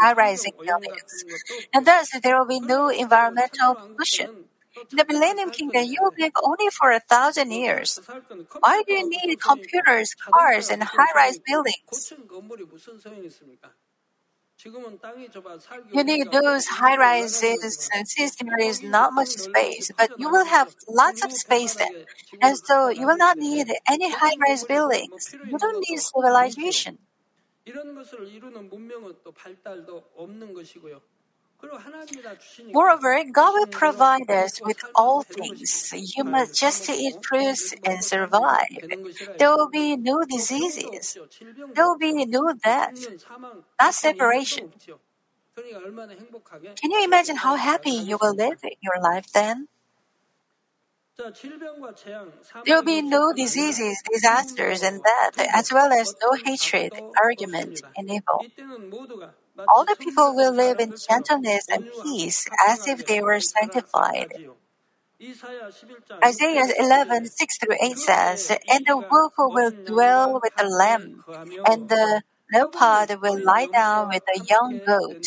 high-rising 0.00 0.52
buildings. 0.66 1.24
And 1.72 1.86
thus, 1.86 2.10
there 2.22 2.38
will 2.38 2.46
be 2.46 2.60
no 2.60 2.88
environmental 2.90 3.76
pollution. 3.96 4.28
The 4.92 5.04
Millennium 5.06 5.50
Kingdom, 5.50 5.84
you 5.84 5.98
will 6.00 6.12
live 6.18 6.32
only 6.42 6.70
for 6.70 6.90
a 6.90 7.00
thousand 7.00 7.50
years. 7.52 8.00
Why 8.60 8.82
do 8.86 8.94
you 8.94 9.08
need 9.08 9.36
computers, 9.40 10.14
cars, 10.32 10.70
and 10.70 10.82
high-rise 10.82 11.38
buildings? 11.46 12.14
You 15.92 16.04
need 16.04 16.30
those 16.30 16.66
high 16.66 16.94
rises 16.96 17.88
since 17.90 18.14
there 18.36 18.58
is 18.60 18.82
not 18.82 19.14
much 19.14 19.28
space, 19.30 19.90
but 19.96 20.10
you 20.14 20.28
will 20.28 20.44
have 20.44 20.74
lots 20.86 21.24
of 21.24 21.32
space 21.32 21.74
then. 21.76 21.88
And 22.42 22.58
so 22.58 22.88
you 22.88 23.06
will 23.06 23.16
not 23.16 23.38
need 23.38 23.72
any 23.88 24.10
high 24.10 24.34
rise 24.46 24.64
buildings. 24.64 25.36
You 25.42 25.58
don't 25.58 25.82
need 25.88 25.98
civilization. 26.00 26.98
Moreover, 32.72 33.24
God 33.32 33.52
will 33.54 33.66
provide 33.66 34.30
us 34.30 34.60
with 34.64 34.78
all 34.94 35.22
things. 35.22 35.92
You 35.94 36.24
must 36.24 36.54
just 36.54 36.88
eat 36.90 37.16
fruits 37.26 37.74
and 37.84 38.04
survive. 38.04 38.84
There 39.38 39.50
will 39.50 39.70
be 39.70 39.96
no 39.96 40.24
diseases. 40.24 41.16
There 41.74 41.86
will 41.86 41.98
be 41.98 42.24
no 42.26 42.52
death, 42.52 43.08
not 43.80 43.94
separation. 43.94 44.72
Can 46.80 46.90
you 46.90 47.04
imagine 47.04 47.36
how 47.36 47.56
happy 47.56 47.90
you 47.90 48.18
will 48.20 48.34
live 48.34 48.60
your 48.82 49.00
life 49.00 49.32
then? 49.32 49.68
There 52.64 52.76
will 52.76 52.82
be 52.82 53.02
no 53.02 53.32
diseases, 53.32 54.02
disasters, 54.12 54.82
and 54.82 55.02
death, 55.02 55.46
as 55.52 55.72
well 55.72 55.92
as 55.92 56.14
no 56.22 56.32
hatred, 56.44 56.92
argument, 57.22 57.80
and 57.96 58.10
evil. 58.10 58.46
All 59.68 59.84
the 59.84 59.96
people 59.98 60.34
will 60.34 60.52
live 60.52 60.80
in 60.80 60.94
gentleness 60.94 61.66
and 61.68 61.86
peace 62.02 62.46
as 62.66 62.86
if 62.86 63.04
they 63.04 63.20
were 63.20 63.40
sanctified. 63.40 64.32
Isaiah 66.24 66.64
11, 66.78 67.26
6 67.26 67.58
through 67.58 67.76
8 67.80 67.98
says, 67.98 68.50
And 68.68 68.84
the 68.86 68.96
wolf 68.96 69.34
will 69.38 69.72
dwell 69.86 70.40
with 70.42 70.54
the 70.56 70.64
lamb, 70.64 71.24
and 71.64 71.88
the 71.88 72.22
leopard 72.52 73.20
will 73.20 73.40
lie 73.42 73.66
down 73.72 74.08
with 74.08 74.24
the 74.26 74.40
young 74.48 74.80
goat 74.84 75.24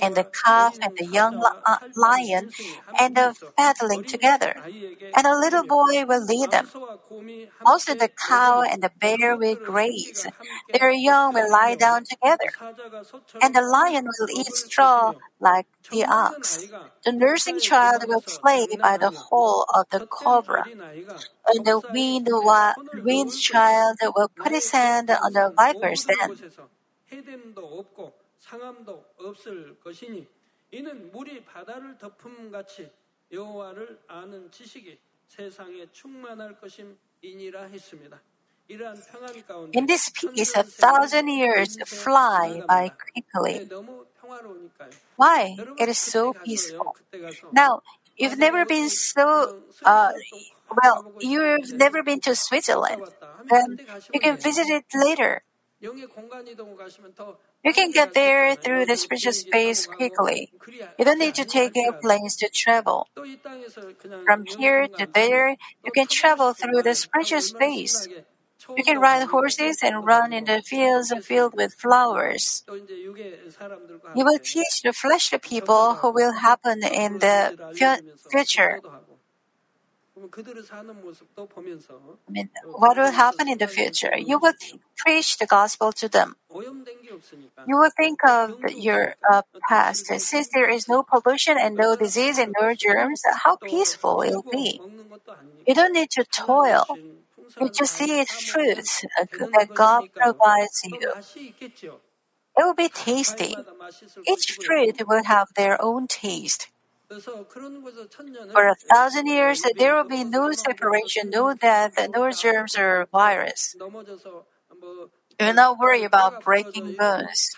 and 0.00 0.16
the 0.16 0.26
calf 0.44 0.76
and 0.82 0.92
the 0.98 1.06
young 1.06 1.42
uh, 1.66 1.78
lion 1.96 2.48
and 2.98 3.16
the 3.16 3.34
fatling 3.56 4.04
together, 4.04 4.54
and 5.16 5.26
a 5.26 5.38
little 5.38 5.64
boy 5.64 6.04
will 6.06 6.24
lead 6.24 6.50
them. 6.50 6.72
Also, 7.64 7.94
the 7.94 8.08
cow 8.28 8.62
and 8.62 8.82
the 8.82 8.90
bear 9.00 9.36
will 9.36 9.56
graze; 9.56 10.26
their 10.72 10.90
young 10.90 11.34
will 11.34 11.50
lie 11.50 11.74
down 11.76 12.02
together, 12.04 12.50
and 13.40 13.54
the 13.54 13.62
lion 13.62 14.04
will 14.06 14.28
eat 14.30 14.52
straw 14.54 15.12
like 15.40 15.66
the 15.90 16.04
ox. 16.04 16.58
The 17.04 17.12
nursing 17.12 17.58
child 17.60 18.04
will 18.06 18.22
play 18.22 18.66
by 18.80 18.96
the 18.98 19.10
hole 19.10 19.66
of 19.74 19.86
the 19.90 20.00
cobra, 20.08 20.66
and 21.46 21.66
the 21.66 21.82
weaned, 21.90 22.28
weaned 22.92 23.32
child 23.38 23.98
will 24.14 24.30
put 24.42 24.52
his 24.52 24.70
hand 24.70 25.10
on 25.10 25.32
the 25.32 25.52
viper's 25.56 26.04
den. 26.04 26.38
상함도 28.39 29.05
없을 29.17 29.79
것이니 29.79 30.27
이는 30.71 31.11
물이 31.11 31.45
바다를 31.45 31.97
덮음 31.97 32.51
같이 32.51 32.91
여호와를 33.31 34.03
아는 34.07 34.49
지식이 34.51 34.99
세상에 35.27 35.87
충만할 35.91 36.59
것임이니라 36.59 37.63
했습니다. 37.65 38.21
In 39.75 39.85
this 39.87 40.09
peace, 40.09 40.55
a 40.55 40.63
thousand 40.63 41.27
years 41.27 41.77
fly 41.85 42.61
by 42.65 42.89
quickly. 42.95 43.69
Why? 45.17 45.57
It 45.77 45.89
is 45.89 45.97
so 45.97 46.31
peaceful. 46.31 46.95
Now, 47.51 47.81
you've 48.15 48.37
never 48.37 48.65
been 48.65 48.87
so 48.87 49.59
uh, 49.83 50.13
Well, 50.81 51.13
you've 51.19 51.73
never 51.73 52.03
been 52.03 52.19
to 52.21 52.35
Switzerland. 52.35 53.03
Then 53.49 53.79
you 54.13 54.19
can 54.19 54.37
visit 54.37 54.67
it 54.69 54.85
later. 54.93 55.43
You 57.64 57.72
can 57.72 57.92
get 57.92 58.14
there 58.14 58.56
through 58.56 58.86
the 58.86 58.96
spiritual 58.96 59.32
space 59.32 59.86
quickly. 59.86 60.52
You 60.98 61.04
don't 61.04 61.18
need 61.20 61.36
to 61.36 61.44
take 61.44 61.76
airplanes 61.76 62.34
to 62.36 62.48
travel. 62.48 63.08
From 64.24 64.44
here 64.56 64.86
to 64.96 65.08
there, 65.12 65.56
you 65.84 65.90
can 65.92 66.06
travel 66.06 66.54
through 66.54 66.82
the 66.82 66.94
spiritual 66.94 67.40
space. 67.42 68.08
You 68.76 68.84
can 68.84 69.00
ride 69.00 69.28
horses 69.28 69.78
and 69.82 70.04
run 70.06 70.32
in 70.32 70.44
the 70.44 70.62
fields 70.62 71.12
filled 71.26 71.54
with 71.56 71.74
flowers. 71.74 72.64
You 74.12 74.24
will 74.24 74.38
teach 74.38 74.82
the 74.82 74.92
fleshly 74.92 75.38
people 75.38 75.94
who 75.96 76.12
will 76.12 76.32
happen 76.32 76.82
in 76.84 77.18
the 77.20 77.54
future. 78.30 78.82
I 82.28 82.30
mean, 82.30 82.50
what 82.72 82.96
will 82.96 83.10
happen 83.12 83.48
in 83.48 83.58
the 83.58 83.66
future? 83.66 84.16
You 84.16 84.38
will 84.38 84.54
preach 84.96 85.36
the 85.38 85.46
gospel 85.46 85.92
to 85.92 86.08
them. 86.08 86.36
You 87.64 87.76
will 87.78 87.90
think 87.96 88.20
of 88.24 88.54
your 88.70 89.14
uh, 89.30 89.42
past. 89.68 90.06
Since 90.06 90.48
there 90.52 90.68
is 90.68 90.88
no 90.88 91.02
pollution 91.04 91.56
and 91.58 91.76
no 91.76 91.94
disease 91.96 92.38
and 92.38 92.52
no 92.58 92.74
germs, 92.74 93.22
how 93.44 93.58
peaceful 93.64 94.22
it 94.22 94.32
will 94.32 94.46
be. 94.50 94.82
You 95.66 95.74
don't 95.74 95.92
need 95.94 96.10
to 96.12 96.24
toil. 96.24 96.84
You 97.60 97.70
just 97.70 97.94
see 97.94 98.24
fruits 98.26 99.04
that 99.52 99.70
God 99.74 100.04
provides 100.20 100.80
you. 100.84 101.14
It 102.58 102.62
will 102.62 102.74
be 102.74 102.90
tasty. 102.90 103.64
Each 104.28 104.58
fruit 104.64 104.96
will 105.06 105.24
have 105.24 105.48
their 105.56 105.80
own 105.82 106.08
taste. 106.08 106.68
For 108.52 108.68
a 108.68 108.74
thousand 108.74 109.26
years, 109.26 109.62
there 109.78 109.96
will 109.96 110.04
be 110.04 110.22
no 110.22 110.52
separation, 110.52 111.30
no 111.30 111.54
death, 111.54 111.94
no 112.14 112.30
germs 112.30 112.76
or 112.76 113.06
virus. 113.10 113.74
We 115.40 115.46
will 115.46 115.54
not 115.54 115.78
worry 115.80 116.04
about 116.04 116.38
breaking 116.38 116.94
bones. 116.94 117.50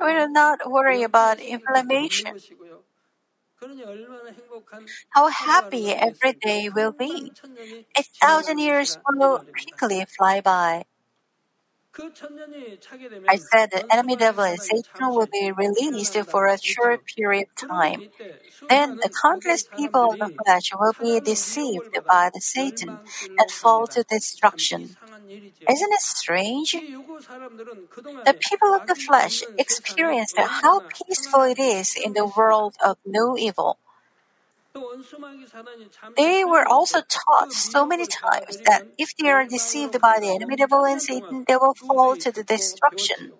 We 0.00 0.12
will 0.12 0.28
not 0.28 0.68
worry 0.68 1.04
about 1.04 1.38
inflammation. 1.38 2.32
How 5.10 5.28
happy 5.28 5.92
every 5.92 6.32
day 6.40 6.70
will 6.70 6.92
be. 6.92 7.32
A 7.98 8.04
thousand 8.22 8.58
years 8.58 8.98
will 9.08 9.40
quickly 9.64 10.04
fly 10.06 10.40
by. 10.40 10.84
I 13.30 13.36
said 13.36 13.70
the 13.70 13.84
enemy 13.92 14.16
devil 14.16 14.42
and 14.44 14.60
Satan 14.60 15.14
will 15.14 15.28
be 15.32 15.52
released 15.52 16.16
for 16.30 16.46
a 16.46 16.58
short 16.60 17.02
period 17.16 17.46
of 17.48 17.68
time. 17.78 18.02
Then 18.68 18.98
the 19.02 19.10
countless 19.22 19.64
people 19.78 20.12
of 20.12 20.18
the 20.20 20.30
flesh 20.44 20.70
will 20.78 20.94
be 21.00 21.20
deceived 21.20 21.90
by 22.08 22.30
the 22.34 22.40
Satan 22.40 23.00
and 23.38 23.50
fall 23.50 23.86
to 23.88 24.04
destruction. 24.04 24.96
Isn't 25.70 25.92
it 25.92 26.00
strange? 26.00 26.76
The 28.24 28.36
people 28.48 28.74
of 28.74 28.82
the 28.86 28.94
flesh 28.94 29.42
experienced 29.56 30.38
how 30.38 30.82
peaceful 30.88 31.42
it 31.42 31.58
is 31.58 31.96
in 31.96 32.12
the 32.12 32.26
world 32.26 32.76
of 32.84 32.96
no 33.04 33.36
evil. 33.36 33.80
They 36.16 36.44
were 36.44 36.66
also 36.66 37.00
taught 37.02 37.52
so 37.52 37.86
many 37.86 38.06
times 38.06 38.58
that 38.66 38.82
if 38.98 39.16
they 39.16 39.28
are 39.30 39.46
deceived 39.46 40.00
by 40.00 40.18
the 40.20 40.34
enemy 40.34 40.56
devil 40.56 40.84
and 40.84 41.00
Satan, 41.00 41.44
they 41.46 41.56
will 41.56 41.74
fall 41.74 42.16
to 42.16 42.30
the 42.30 42.42
destruction. 42.44 43.32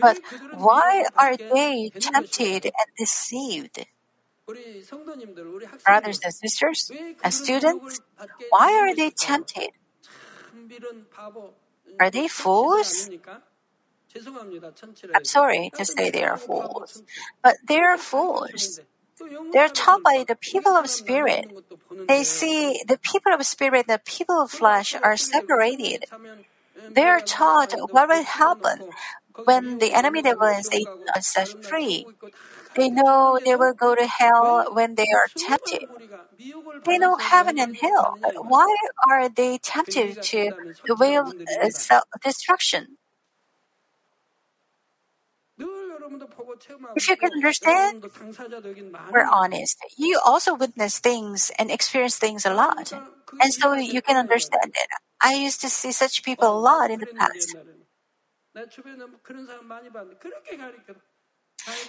But 0.00 0.20
why 0.52 1.04
are 1.16 1.36
they 1.36 1.90
tempted 1.98 2.64
and 2.64 2.88
deceived? 2.96 3.86
Brothers 5.84 6.20
and 6.24 6.34
sisters 6.34 6.90
and 7.22 7.34
students, 7.34 8.00
why 8.50 8.72
are 8.74 8.94
they 8.94 9.10
tempted? 9.10 9.70
Are 12.00 12.10
they 12.10 12.28
fools? 12.28 13.10
I'm 15.14 15.24
sorry 15.24 15.70
to 15.76 15.84
say 15.84 16.10
they 16.10 16.24
are 16.24 16.36
fools, 16.36 17.02
but 17.42 17.56
they 17.66 17.78
are 17.80 17.98
fools. 17.98 18.80
They 19.52 19.58
are 19.58 19.68
taught 19.68 20.02
by 20.02 20.24
the 20.26 20.36
people 20.36 20.72
of 20.76 20.88
spirit. 20.90 21.46
They 22.08 22.24
see 22.24 22.80
the 22.86 22.98
people 22.98 23.32
of 23.32 23.44
spirit 23.46 23.86
and 23.88 23.94
the 23.94 24.02
people 24.04 24.40
of 24.42 24.50
flesh 24.50 24.94
are 25.02 25.16
separated. 25.16 26.04
They 26.88 27.04
are 27.04 27.20
taught 27.20 27.72
what 27.90 28.08
will 28.08 28.24
happen 28.24 28.84
when 29.44 29.78
the 29.78 29.92
enemy 29.94 30.22
devil 30.22 30.46
are 30.46 30.62
set 31.22 31.54
free. 31.60 32.06
They 32.74 32.90
know 32.90 33.38
they 33.44 33.56
will 33.56 33.74
go 33.74 33.94
to 33.94 34.06
hell 34.06 34.66
when 34.72 34.94
they 34.94 35.06
are 35.14 35.28
tempted. 35.36 35.84
They 36.84 36.98
know 36.98 37.16
heaven 37.16 37.58
and 37.58 37.76
hell, 37.76 38.18
why 38.36 38.74
are 39.08 39.28
they 39.28 39.58
tempted 39.58 40.20
to 40.22 40.52
the 40.86 40.94
way 40.96 41.16
of 41.16 41.34
uh, 41.90 42.00
destruction? 42.22 42.98
If 46.94 47.08
you 47.08 47.16
can 47.16 47.30
understand, 47.32 47.94
we're 49.10 49.26
honest. 49.32 49.76
You 49.96 50.20
also 50.24 50.54
witness 50.54 50.98
things 50.98 51.50
and 51.58 51.70
experience 51.70 52.18
things 52.18 52.44
a 52.44 52.52
lot. 52.54 52.92
And 53.40 53.52
so 53.54 53.74
you 53.74 54.02
can 54.02 54.16
understand 54.16 54.72
it. 54.74 54.88
I 55.22 55.34
used 55.34 55.60
to 55.62 55.68
see 55.70 55.92
such 55.92 56.22
people 56.24 56.48
a 56.48 56.58
lot 56.58 56.90
in 56.90 57.00
the 57.00 57.08
past. 57.18 57.54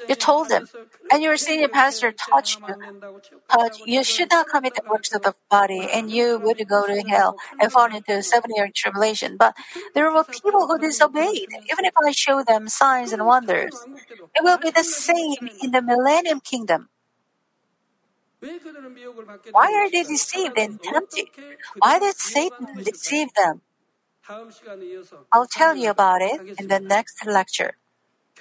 You 0.07 0.15
told 0.15 0.49
them, 0.49 0.67
and 1.11 1.21
your 1.23 1.37
senior 1.37 1.69
pastor 1.69 2.11
taught 2.11 2.55
you, 2.67 2.75
uh, 3.49 3.69
you 3.85 4.03
should 4.03 4.29
not 4.31 4.47
commit 4.49 4.75
the 4.75 4.83
works 4.89 5.13
of 5.13 5.23
the 5.23 5.35
body, 5.49 5.89
and 5.91 6.11
you 6.11 6.39
would 6.39 6.61
go 6.67 6.87
to 6.87 7.03
hell 7.09 7.35
and 7.59 7.71
fall 7.71 7.85
into 7.93 8.21
seven-year 8.23 8.69
tribulation. 8.75 9.37
But 9.37 9.55
there 9.93 10.11
were 10.11 10.23
people 10.23 10.67
who 10.67 10.79
disobeyed. 10.79 11.49
Even 11.71 11.85
if 11.85 11.93
I 12.05 12.11
show 12.11 12.43
them 12.43 12.67
signs 12.69 13.11
and 13.13 13.25
wonders, 13.25 13.87
it 14.35 14.43
will 14.43 14.57
be 14.59 14.71
the 14.71 14.83
same 14.83 15.49
in 15.61 15.71
the 15.71 15.81
millennium 15.81 16.41
kingdom. 16.41 16.89
Why 19.51 19.73
are 19.73 19.89
they 19.91 20.03
deceived 20.03 20.57
and 20.57 20.81
tempted? 20.81 21.27
Why 21.79 21.99
did 21.99 22.15
Satan 22.17 22.81
deceive 22.83 23.29
them? 23.35 23.61
I'll 25.31 25.47
tell 25.47 25.75
you 25.75 25.89
about 25.89 26.21
it 26.21 26.39
in 26.59 26.67
the 26.67 26.79
next 26.79 27.25
lecture. 27.25 27.78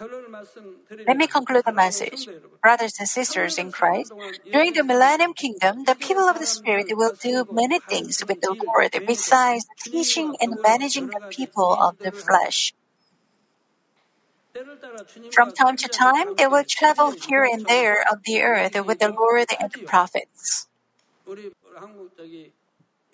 Let 0.00 1.16
me 1.16 1.26
conclude 1.26 1.64
the 1.66 1.72
message. 1.72 2.28
Brothers 2.62 2.94
and 3.00 3.08
sisters 3.08 3.58
in 3.58 3.72
Christ, 3.72 4.12
during 4.52 4.72
the 4.74 4.84
millennium 4.84 5.34
kingdom, 5.34 5.84
the 5.84 5.94
people 5.94 6.28
of 6.28 6.38
the 6.38 6.46
Spirit 6.46 6.86
will 6.90 7.14
do 7.20 7.46
many 7.50 7.80
things 7.80 8.22
with 8.26 8.40
the 8.40 8.54
Lord 8.66 8.92
besides 9.06 9.66
teaching 9.82 10.36
and 10.40 10.58
managing 10.62 11.08
the 11.08 11.20
people 11.30 11.74
of 11.74 11.98
the 11.98 12.12
flesh. 12.12 12.74
From 15.32 15.52
time 15.52 15.76
to 15.76 15.88
time, 15.88 16.34
they 16.36 16.46
will 16.46 16.64
travel 16.64 17.12
here 17.12 17.44
and 17.44 17.66
there 17.66 18.04
on 18.10 18.20
the 18.24 18.42
earth 18.42 18.74
with 18.86 18.98
the 18.98 19.10
Lord 19.10 19.46
and 19.60 19.70
the 19.72 19.82
prophets. 19.84 20.68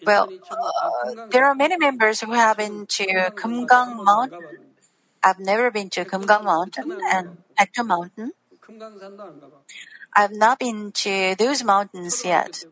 Well, 0.05 0.29
uh, 0.51 1.29
there 1.31 1.47
are 1.47 1.55
many 1.55 1.77
members 1.77 2.20
who 2.20 2.33
have 2.33 2.59
been 2.59 2.87
to 2.87 3.33
Kumgang 3.37 4.05
Mountain 4.05 4.63
I've 5.24 5.40
never 5.40 5.72
been 5.72 5.90
to 5.90 6.04
Kumgang 6.04 6.44
Mountain 6.44 6.98
and 7.12 7.38
Paektu 7.58 7.84
Mountain. 7.84 8.30
I've 10.16 10.32
not 10.32 10.58
been 10.58 10.90
to 10.92 11.34
those 11.37 11.62
mountains 11.62 12.24
yet. 12.24 12.64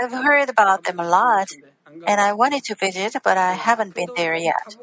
I've 0.00 0.12
heard 0.12 0.48
about 0.48 0.84
them 0.84 0.98
a 0.98 1.08
lot, 1.08 1.48
and 2.06 2.20
I 2.20 2.32
wanted 2.32 2.64
to 2.64 2.74
visit, 2.74 3.16
but 3.24 3.36
I 3.38 3.54
haven't 3.54 3.94
been 3.94 4.12
there 4.16 4.34
yet. 4.36 4.76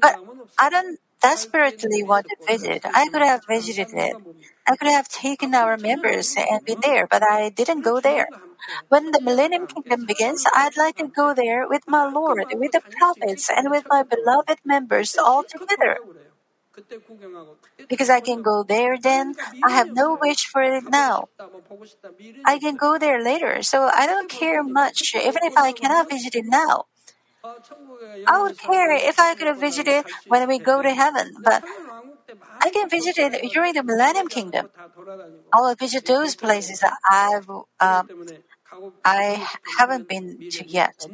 But 0.00 0.16
I 0.58 0.70
don't 0.70 1.00
desperately 1.24 2.02
want 2.02 2.26
to 2.28 2.36
visit. 2.48 2.82
I 2.94 3.08
could 3.10 3.22
have 3.22 3.42
visited 3.48 3.88
it. 3.92 4.16
I 4.68 4.76
could 4.76 4.88
have 4.88 5.08
taken 5.08 5.54
our 5.54 5.76
members 5.78 6.34
and 6.36 6.64
been 6.64 6.80
there, 6.82 7.06
but 7.10 7.22
I 7.22 7.48
didn't 7.50 7.82
go 7.82 8.00
there. 8.00 8.28
When 8.88 9.10
the 9.12 9.20
millennium 9.22 9.66
kingdom 9.66 10.06
begins, 10.06 10.44
I'd 10.54 10.76
like 10.76 10.96
to 10.98 11.08
go 11.08 11.34
there 11.34 11.68
with 11.68 11.82
my 11.88 12.04
Lord, 12.08 12.46
with 12.52 12.72
the 12.72 12.82
prophets, 12.98 13.50
and 13.50 13.70
with 13.70 13.84
my 13.90 14.02
beloved 14.02 14.58
members 14.64 15.16
all 15.16 15.44
together. 15.44 15.98
Because 17.88 18.10
I 18.10 18.20
can 18.20 18.42
go 18.42 18.62
there 18.62 18.98
then, 18.98 19.34
I 19.62 19.70
have 19.70 19.88
no 19.90 20.18
wish 20.20 20.46
for 20.46 20.62
it 20.62 20.84
now. 20.88 21.28
I 22.44 22.58
can 22.58 22.76
go 22.76 22.98
there 22.98 23.22
later, 23.22 23.62
so 23.62 23.90
I 23.94 24.06
don't 24.06 24.28
care 24.30 24.62
much, 24.62 25.14
even 25.14 25.42
if 25.42 25.56
I 25.56 25.72
cannot 25.72 26.08
visit 26.08 26.34
it 26.34 26.44
now. 26.46 26.84
I 28.26 28.40
would 28.42 28.58
care 28.58 28.92
if 28.92 29.18
I 29.18 29.34
could 29.34 29.58
visit 29.58 29.86
it 29.86 30.06
when 30.28 30.46
we 30.48 30.58
go 30.58 30.82
to 30.82 30.92
heaven, 30.94 31.34
but 31.42 31.62
I 32.60 32.70
can 32.70 32.88
visit 32.88 33.18
it 33.18 33.52
during 33.52 33.74
the 33.74 33.82
Millennium 33.84 34.28
Kingdom. 34.28 34.70
I 35.52 35.60
will 35.60 35.74
visit 35.76 36.06
those 36.06 36.36
places 36.36 36.80
that 36.80 36.96
I've, 37.10 37.48
um, 37.80 38.10
I 39.04 39.48
haven't 39.78 40.08
been 40.08 40.46
to 40.52 40.64
yet. 40.68 41.08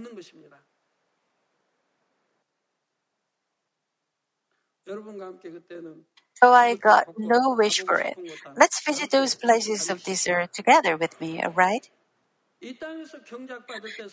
So 6.35 6.53
I 6.53 6.75
got 6.75 7.07
no 7.17 7.55
wish 7.55 7.85
for 7.85 7.99
it. 8.01 8.19
Let's 8.57 8.83
visit 8.85 9.11
those 9.13 9.37
places 9.37 9.89
of 9.89 10.03
this 10.03 10.27
earth 10.27 10.51
together 10.53 10.97
with 10.97 11.21
me, 11.21 11.41
alright? 11.41 11.89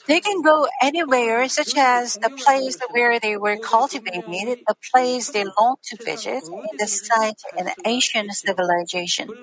They 0.07 0.21
can 0.21 0.41
go 0.41 0.67
anywhere, 0.81 1.47
such 1.49 1.73
as 1.77 2.17
the 2.23 2.31
place 2.43 2.77
where 2.89 3.19
they 3.19 3.37
were 3.37 3.57
cultivated, 3.57 4.57
the 4.67 4.75
place 4.91 5.29
they 5.29 5.43
long 5.59 5.75
to 5.83 5.97
visit, 6.03 6.49
the 6.79 6.87
site 6.87 7.39
an 7.57 7.69
ancient 7.85 8.31
civilization. 8.33 9.33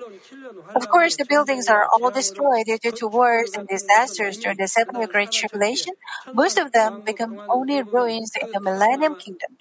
Of 0.75 0.87
course, 0.89 1.15
the 1.17 1.25
buildings 1.27 1.69
are 1.69 1.87
all 1.87 2.11
destroyed 2.11 2.67
due 2.67 2.91
to 2.93 3.07
wars 3.07 3.51
and 3.55 3.67
disasters 3.67 4.37
during 4.39 4.57
the 4.59 4.67
seven 4.67 4.95
Great 5.09 5.31
Tribulation. 5.31 5.93
Most 6.33 6.57
of 6.57 6.71
them 6.73 7.01
become 7.05 7.41
only 7.49 7.83
ruins 7.83 8.31
in 8.39 8.47
the 8.53 8.61
Millennium 8.61 9.15
Kingdom. 9.15 9.57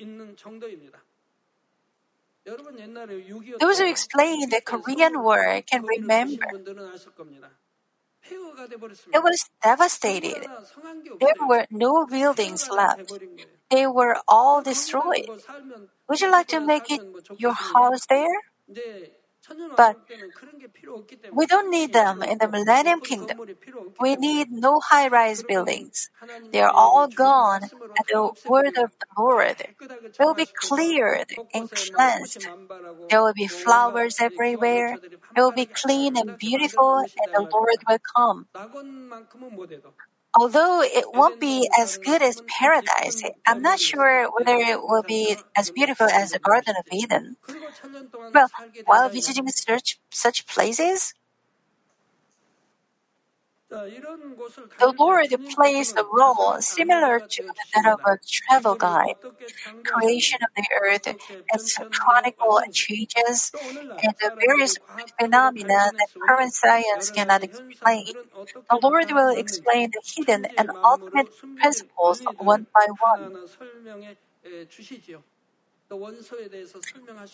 Those 3.59 3.78
who 3.80 3.87
explain 3.90 4.48
the 4.50 4.61
Korean 4.64 5.20
War 5.20 5.61
can 5.62 5.85
remember 5.85 6.46
it 9.12 9.22
was 9.22 9.50
devastated. 9.62 10.46
There 11.20 11.34
were 11.48 11.66
no 11.70 12.06
buildings 12.06 12.68
left. 12.70 13.18
They 13.70 13.87
were 13.87 14.16
all 14.28 14.62
destroyed. 14.62 15.28
Would 16.08 16.20
you 16.20 16.30
like 16.30 16.48
to 16.48 16.60
make 16.60 16.90
it 16.90 17.02
your 17.38 17.54
house 17.54 18.06
there? 18.08 18.40
But 19.76 19.96
we 21.33 21.46
don't 21.46 21.70
need 21.70 21.92
them 21.92 22.22
in 22.22 22.38
the 22.38 22.48
Millennium 22.48 23.00
Kingdom. 23.00 23.37
We 24.00 24.16
need 24.16 24.50
no 24.50 24.80
high 24.80 25.09
rise 25.09 25.42
buildings. 25.42 26.11
They 26.52 26.61
are 26.61 26.72
all 26.74 27.09
gone, 27.09 27.62
and 27.62 28.07
the 28.09 28.33
word 28.46 28.76
of 28.78 28.92
the 29.00 29.07
Lord 29.18 29.57
They 30.18 30.24
will 30.24 30.35
be 30.35 30.48
cleared 30.54 31.28
and 31.54 31.70
cleansed. 31.72 32.48
There 33.11 33.22
will 33.22 33.35
be 33.35 33.48
flowers 33.48 34.16
everywhere. 34.20 34.98
It 35.37 35.40
will 35.40 35.52
be 35.52 35.66
clean 35.66 36.16
and 36.18 36.38
beautiful, 36.38 36.98
and 36.98 37.28
the 37.35 37.46
Lord 37.52 37.78
will 37.88 37.98
come. 38.16 38.48
Although 40.38 40.82
it 40.82 41.06
won't 41.12 41.38
be 41.40 41.68
as 41.78 41.96
good 41.98 42.22
as 42.22 42.42
paradise, 42.48 43.22
I'm 43.46 43.60
not 43.62 43.78
sure 43.80 44.28
whether 44.30 44.56
it 44.56 44.80
will 44.82 45.02
be 45.02 45.36
as 45.56 45.70
beautiful 45.70 46.06
as 46.08 46.30
the 46.30 46.38
Garden 46.38 46.74
of 46.78 46.86
Eden. 46.92 47.36
Well, 48.34 48.48
while 48.84 49.08
visiting 49.10 49.48
such, 49.48 49.98
such 50.10 50.46
places, 50.46 51.14
the 54.78 54.94
Lord 54.98 55.28
plays 55.54 55.92
a 55.96 56.04
role 56.12 56.56
similar 56.60 57.20
to 57.20 57.42
that 57.74 57.92
of 57.92 58.00
a 58.06 58.18
travel 58.30 58.76
guide. 58.76 59.14
Creation 59.84 60.38
of 60.42 60.48
the 60.56 60.66
earth, 60.82 61.06
its 61.52 61.78
chronicle 61.92 62.60
changes, 62.72 63.52
and 64.02 64.14
the 64.20 64.32
various 64.46 64.76
phenomena 65.20 65.92
that 65.98 66.08
current 66.28 66.54
science 66.54 67.10
cannot 67.10 67.42
explain. 67.44 68.14
The 68.70 68.78
Lord 68.82 69.10
will 69.12 69.34
explain 69.37 69.90
the 69.92 70.02
hidden 70.16 70.46
and 70.58 70.70
ultimate 70.84 71.28
principles 71.60 72.22
one 72.38 72.66
by 72.74 72.87
one. 73.00 73.32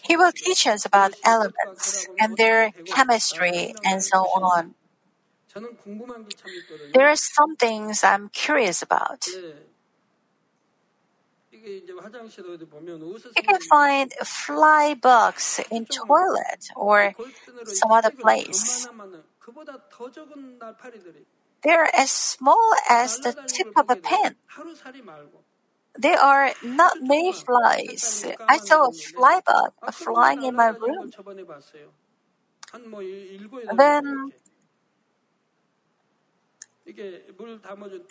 He 0.03 0.15
will 0.15 0.33
teach 0.33 0.67
us 0.67 0.85
about 0.85 1.15
elements 1.25 2.07
and 2.19 2.37
their 2.37 2.73
chemistry 2.85 3.75
and 3.83 4.05
so 4.05 4.19
on. 4.19 4.75
There 6.95 7.09
are 7.09 7.17
some 7.17 7.57
things 7.57 8.05
I'm 8.05 8.29
curious 8.29 8.83
about. 8.83 9.27
You 11.53 13.43
can 13.43 13.59
find 13.69 14.13
fly 14.25 14.95
bugs 14.95 15.61
in 15.71 15.87
toilet 15.87 16.69
or 16.77 17.15
some 17.65 17.91
other 17.93 18.11
place. 18.11 18.87
They're 21.63 21.89
as 21.97 22.11
small 22.11 22.75
as 22.89 23.19
the 23.19 23.35
tip 23.47 23.69
of 23.77 23.89
a 23.89 23.97
pen. 23.97 24.37
They 25.99 26.15
are 26.15 26.53
not 26.65 27.01
mayflies. 27.01 28.25
I 28.49 28.59
saw 28.59 28.89
a 28.89 28.93
fly 28.93 29.41
bug 29.47 29.73
flying 29.95 30.43
in 30.43 30.57
my 30.57 30.69
room. 30.69 31.13
Then 33.77 34.33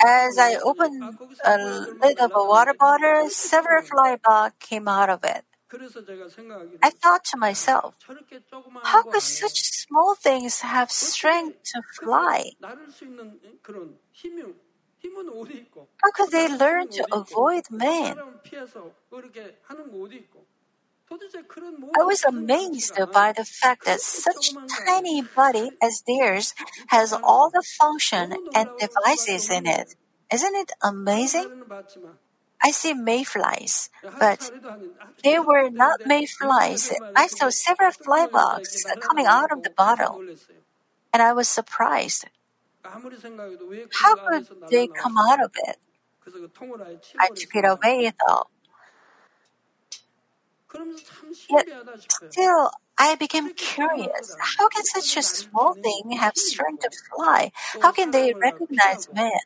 as 0.05 0.37
I 0.37 0.55
opened 0.63 1.19
a 1.45 1.57
lid 2.01 2.19
of 2.19 2.31
a 2.35 2.45
water 2.45 2.73
bottle, 2.77 3.29
several 3.29 3.81
fly 3.81 4.17
bugs 4.23 4.55
came 4.59 4.87
out 4.87 5.09
of 5.09 5.23
it. 5.23 5.45
I 6.83 6.89
thought 6.89 7.23
to 7.25 7.37
myself, 7.37 7.95
how 8.83 9.03
could 9.03 9.21
such 9.23 9.61
small 9.63 10.15
things 10.15 10.61
have 10.61 10.91
strength 10.91 11.57
to 11.73 11.81
fly? 11.99 12.51
How 16.03 16.11
could 16.11 16.31
they 16.31 16.49
learn 16.49 16.89
to 16.89 17.07
avoid 17.09 17.71
man? 17.71 18.25
I 21.11 22.03
was 22.03 22.23
amazed 22.23 22.97
by 23.11 23.33
the 23.33 23.45
fact 23.45 23.85
that 23.85 24.01
such 24.01 24.53
tiny 24.85 25.21
body 25.21 25.71
as 25.81 26.03
theirs 26.07 26.53
has 26.87 27.13
all 27.23 27.49
the 27.49 27.63
function 27.63 28.33
and 28.53 28.69
devices 28.79 29.49
in 29.49 29.65
it. 29.67 29.95
Isn't 30.31 30.55
it 30.55 30.71
amazing? 30.83 31.49
I 32.61 32.71
see 32.71 32.93
mayflies, 32.93 33.89
but 34.19 34.51
they 35.23 35.39
were 35.39 35.69
not 35.69 36.01
mayflies. 36.05 36.91
I 37.15 37.27
saw 37.27 37.49
several 37.49 37.91
fly 37.91 38.27
bugs 38.27 38.85
coming 38.99 39.25
out 39.25 39.51
of 39.51 39.63
the 39.63 39.71
bottle, 39.71 40.21
and 41.13 41.21
I 41.21 41.33
was 41.33 41.49
surprised. 41.49 42.25
How 42.83 44.15
could 44.15 44.47
they 44.71 44.87
come 44.87 45.15
out 45.17 45.43
of 45.43 45.51
it? 45.67 45.77
I 47.19 47.27
took 47.35 47.55
it 47.55 47.65
away 47.65 48.11
though. 48.27 48.43
Yet 51.49 51.67
still, 52.29 52.71
I 52.97 53.15
became 53.15 53.49
curious. 53.55 54.35
How 54.39 54.67
can 54.69 54.83
such 54.85 55.17
a 55.17 55.21
small 55.23 55.73
thing 55.73 56.11
have 56.11 56.37
strength 56.37 56.81
to 56.83 56.91
fly? 57.13 57.51
How 57.81 57.91
can 57.91 58.11
they 58.11 58.33
recognize 58.41 59.07
man? 59.13 59.39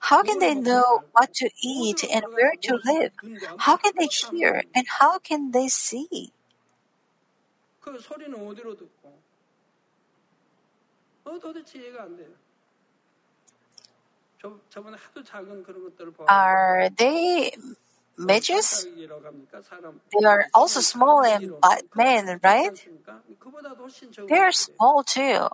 How 0.00 0.22
can 0.22 0.38
they 0.38 0.54
know 0.54 1.04
what 1.12 1.34
to 1.34 1.50
eat 1.62 2.04
and 2.04 2.24
where 2.34 2.54
to 2.62 2.78
live? 2.84 3.12
How 3.58 3.76
can 3.76 3.92
they 3.98 4.06
hear 4.08 4.64
and 4.74 4.86
how 4.98 5.18
can 5.18 5.50
they 5.52 5.68
see? 5.68 6.32
Are 16.28 16.88
they 16.90 17.52
midges? 18.18 18.88
They 20.12 20.24
are 20.26 20.46
also 20.52 20.80
small 20.80 21.24
and 21.24 21.54
men, 21.94 22.40
right? 22.42 22.70
They 24.28 24.36
are 24.38 24.52
small 24.52 25.02
too. 25.02 25.48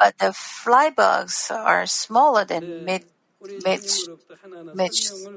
But 0.00 0.18
the 0.18 0.32
fly 0.32 0.90
bugs 0.90 1.48
are 1.48 1.86
smaller 1.86 2.44
than 2.44 2.84
mid, 2.84 3.04
midge, 3.56 4.08
midges. 4.72 5.28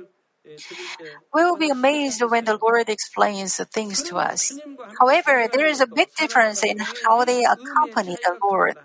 We 1.34 1.44
will 1.44 1.58
be 1.58 1.70
amazed 1.70 2.22
when 2.22 2.46
the 2.46 2.58
Lord 2.62 2.88
explains 2.90 3.58
the 3.58 3.66
things 3.66 4.02
to 4.04 4.18
us. 4.18 4.62
However, 5.00 5.48
there 5.52 5.68
is 5.68 5.82
a 5.82 5.88
big 5.88 6.08
difference 6.18 6.64
in 6.64 6.78
how 7.06 7.26
they 7.26 7.44
accompany 7.44 8.16
the 8.24 8.38
Lord. 8.50 8.76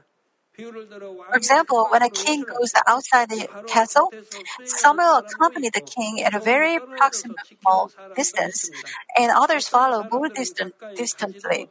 For 1.30 1.36
example, 1.38 1.86
when 1.90 2.02
a 2.02 2.10
king 2.10 2.44
goes 2.44 2.72
outside 2.86 3.30
the 3.30 3.48
castle, 3.66 4.14
some 4.64 4.96
will 4.98 5.18
accompany 5.18 5.70
the 5.70 5.80
king 5.80 6.22
at 6.22 6.34
a 6.34 6.40
very 6.40 6.80
proximal 7.00 7.88
distance, 8.14 8.68
and 9.16 9.30
others 9.32 9.68
follow 9.68 10.04
more 10.10 10.28
distant, 10.28 10.74
distantly. 10.94 11.70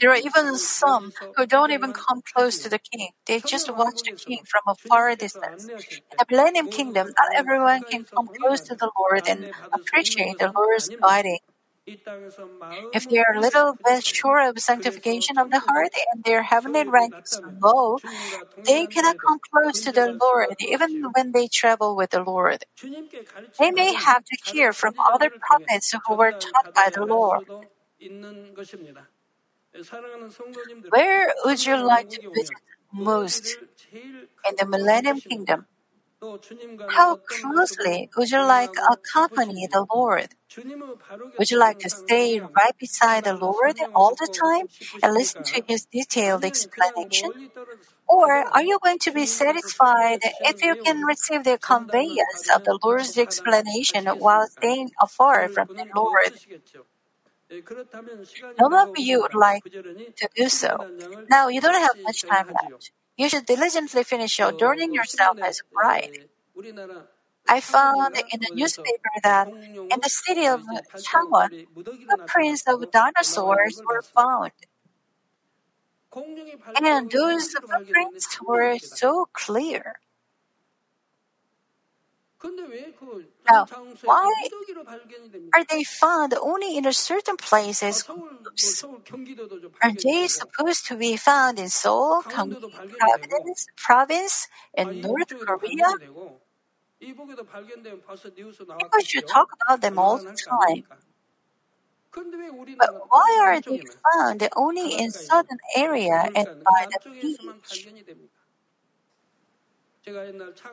There 0.00 0.10
are 0.10 0.16
even 0.16 0.56
some 0.58 1.12
who 1.36 1.46
don't 1.46 1.70
even 1.70 1.92
come 1.92 2.22
close 2.34 2.58
to 2.60 2.68
the 2.68 2.80
king. 2.80 3.10
They 3.26 3.40
just 3.40 3.68
watch 3.68 4.00
the 4.04 4.12
king 4.12 4.44
from 4.48 4.62
a 4.66 4.74
far 4.74 5.14
distance. 5.14 5.70
In 6.10 6.16
the 6.18 6.26
Millennium 6.28 6.68
Kingdom, 6.68 7.08
not 7.16 7.28
everyone 7.36 7.84
can 7.84 8.04
come 8.16 8.28
close 8.40 8.60
to 8.62 8.74
the 8.74 8.90
Lord 8.98 9.22
and 9.28 9.48
appreciate 9.72 10.38
the 10.38 10.50
Lord's 10.56 10.90
guiding. 11.00 11.38
If 12.92 13.08
they 13.08 13.18
are 13.18 13.34
a 13.34 13.40
little 13.40 13.76
bit 13.84 14.04
sure 14.04 14.40
of 14.48 14.58
sanctification 14.60 15.38
of 15.38 15.50
the 15.50 15.58
heart 15.60 15.90
and 16.12 16.22
their 16.22 16.44
heavenly 16.44 16.84
rank 16.84 17.16
is 17.24 17.40
low, 17.60 17.98
they 18.66 18.86
cannot 18.86 19.16
come 19.26 19.38
close 19.52 19.80
to 19.82 19.92
the 19.92 20.16
Lord 20.20 20.48
even 20.60 21.02
when 21.14 21.32
they 21.32 21.48
travel 21.48 21.96
with 21.96 22.10
the 22.10 22.22
Lord. 22.22 22.64
They 23.58 23.70
may 23.72 23.94
have 23.94 24.24
to 24.24 24.38
hear 24.44 24.72
from 24.72 24.94
other 25.14 25.30
prophets 25.40 25.94
who 26.06 26.16
were 26.16 26.32
taught 26.32 26.66
by 26.74 26.90
the 26.94 27.04
Lord. 27.04 27.42
Where 30.90 31.32
would 31.44 31.64
you 31.64 31.76
like 31.84 32.08
to 32.10 32.20
visit 32.34 32.62
most 32.92 33.58
in 34.48 34.56
the 34.58 34.66
Millennium 34.66 35.22
Kingdom? 35.28 35.66
How 36.88 37.16
closely 37.26 38.10
would 38.18 38.30
you 38.30 38.42
like 38.44 38.72
to 38.72 38.82
accompany 38.92 39.66
the 39.66 39.86
Lord? 39.90 40.34
Would 41.38 41.50
you 41.50 41.58
like 41.58 41.78
to 41.80 41.90
stay 41.90 42.40
right 42.40 42.76
beside 42.78 43.24
the 43.24 43.34
Lord 43.34 43.74
all 43.96 44.14
the 44.14 44.28
time 44.28 44.66
and 45.02 45.12
listen 45.12 45.42
to 45.44 45.62
His 45.66 45.84
detailed 45.86 46.44
explanation? 46.44 47.30
Or 48.08 48.44
are 48.54 48.62
you 48.62 48.78
going 48.82 48.98
to 49.00 49.12
be 49.12 49.26
satisfied 49.26 50.20
if 50.42 50.62
you 50.62 50.76
can 50.84 51.02
receive 51.04 51.44
the 51.44 51.58
conveyance 51.58 52.48
of 52.54 52.64
the 52.64 52.78
Lord's 52.84 53.16
explanation 53.18 54.06
while 54.06 54.48
staying 54.48 54.92
afar 55.00 55.48
from 55.48 55.68
the 55.76 55.86
Lord? 55.94 56.32
None 58.60 58.72
of 58.74 58.90
you 58.96 59.20
would 59.22 59.34
like 59.34 59.64
to 60.18 60.28
do 60.36 60.48
so. 60.48 60.86
Now 61.28 61.48
you 61.48 61.60
don't 61.60 61.74
have 61.80 61.96
much 62.06 62.24
time 62.26 62.46
left. 62.48 62.92
You 63.20 63.28
should 63.28 63.44
diligently 63.46 64.02
finish 64.02 64.38
your 64.38 64.48
adorning 64.48 64.94
yourself 64.94 65.38
as 65.42 65.60
a 65.60 65.64
bride. 65.74 66.12
I 67.48 67.60
found 67.60 68.16
in 68.32 68.40
the 68.40 68.50
newspaper 68.54 69.10
that 69.22 69.48
in 69.48 70.00
the 70.02 70.08
city 70.08 70.46
of 70.46 70.62
Changwon, 70.96 71.50
footprints 72.08 72.64
of 72.66 72.90
dinosaurs 72.90 73.82
were 73.86 74.02
found. 74.02 74.52
And 76.82 77.10
those 77.10 77.48
footprints 77.52 78.40
were 78.42 78.78
so 78.78 79.28
clear. 79.32 80.00
Now, 83.48 83.66
why 84.04 84.32
are 85.54 85.64
they 85.64 85.84
found 85.84 86.34
only 86.34 86.76
in 86.76 86.86
a 86.86 86.92
certain 86.92 87.36
places? 87.36 88.04
Are 89.82 89.92
they 90.02 90.26
supposed 90.26 90.86
to 90.86 90.96
be 90.96 91.16
found 91.18 91.58
in 91.58 91.68
Seoul, 91.68 92.22
Gyeonggi 92.22 92.56
province, 93.76 94.48
and 94.74 95.02
North 95.02 95.28
Korea? 95.38 95.96
People 98.80 98.98
should 99.04 99.26
talk 99.28 99.46
about 99.62 99.80
them 99.80 99.96
all 99.96 100.18
the 100.18 100.32
time. 100.50 100.82
But 102.80 102.90
why 103.08 103.38
are 103.44 103.60
they 103.60 103.78
found 104.12 104.48
only 104.56 104.94
in 104.98 105.12
southern 105.12 105.58
area 105.76 106.28
and 106.34 106.48
by 106.64 106.84
the 106.90 106.98
beach? 107.20 107.88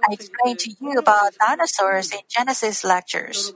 I 0.03 0.13
explained 0.13 0.57
to 0.59 0.71
you 0.80 0.97
about 0.97 1.34
dinosaurs 1.39 2.11
in 2.11 2.21
Genesis 2.30 2.84
lectures. 2.84 3.53